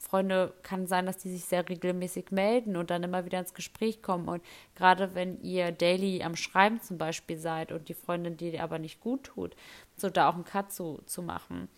[0.00, 4.02] Freunde kann sein, dass die sich sehr regelmäßig melden und dann immer wieder ins Gespräch
[4.02, 4.28] kommen.
[4.28, 4.42] Und
[4.74, 8.78] gerade wenn ihr daily am Schreiben zum Beispiel seid und die Freundin die dir aber
[8.78, 9.56] nicht gut tut,
[9.96, 11.68] so da auch einen Cut zu, zu machen.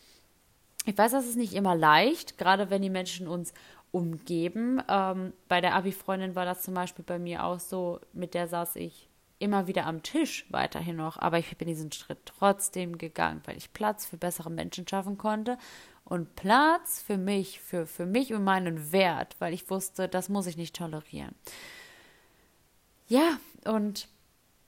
[0.87, 3.53] Ich weiß, das ist nicht immer leicht, gerade wenn die Menschen uns
[3.91, 4.80] umgeben.
[4.89, 8.76] Ähm, bei der Abi-Freundin war das zum Beispiel bei mir auch so, mit der saß
[8.76, 9.09] ich
[9.41, 13.72] immer wieder am Tisch weiterhin noch, aber ich bin diesen Schritt trotzdem gegangen, weil ich
[13.72, 15.59] Platz für bessere Menschen schaffen konnte
[16.05, 20.47] und Platz für mich, für, für mich und meinen Wert, weil ich wusste, das muss
[20.47, 21.34] ich nicht tolerieren.
[23.09, 24.09] Ja, und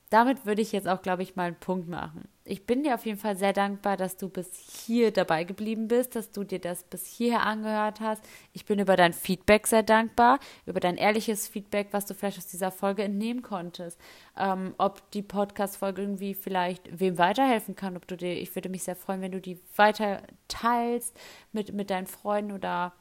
[0.09, 2.27] damit würde ich jetzt auch, glaube ich, mal einen Punkt machen.
[2.49, 4.49] Ich bin dir auf jeden Fall sehr dankbar, dass du bis
[4.83, 8.23] hier dabei geblieben bist, dass du dir das bis hierher angehört hast.
[8.53, 12.47] Ich bin über dein Feedback sehr dankbar, über dein ehrliches Feedback, was du vielleicht aus
[12.47, 13.99] dieser Folge entnehmen konntest.
[14.35, 18.81] Ähm, ob die Podcast-Folge irgendwie vielleicht wem weiterhelfen kann, ob du dir, ich würde mich
[18.81, 21.15] sehr freuen, wenn du die weiter teilst
[21.51, 22.93] mit, mit deinen Freunden oder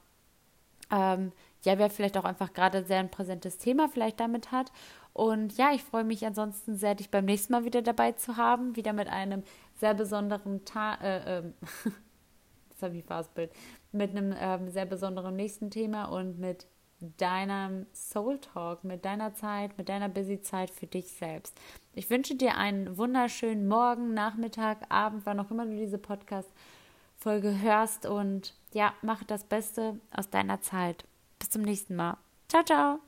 [0.91, 1.33] ähm,
[1.65, 4.73] ja, wer vielleicht auch einfach gerade sehr ein präsentes Thema vielleicht damit hat.
[5.19, 8.77] Und ja, ich freue mich ansonsten sehr, dich beim nächsten Mal wieder dabei zu haben.
[8.77, 9.43] Wieder mit einem
[9.75, 11.03] sehr besonderen Tag.
[11.03, 11.55] Äh, ähm,
[12.71, 13.51] das habe ich Fastbild.
[13.91, 16.67] Mit einem ähm, sehr besonderen nächsten Thema und mit
[17.17, 21.59] deinem Soul Talk, mit deiner Zeit, mit deiner Busy Zeit für dich selbst.
[21.95, 28.07] Ich wünsche dir einen wunderschönen Morgen, Nachmittag, Abend, wann auch immer du diese Podcast-Folge hörst
[28.07, 31.05] und ja, mach das Beste aus deiner Zeit.
[31.41, 32.19] Bis zum nächsten Mal.
[32.49, 33.08] Ciao, ciao.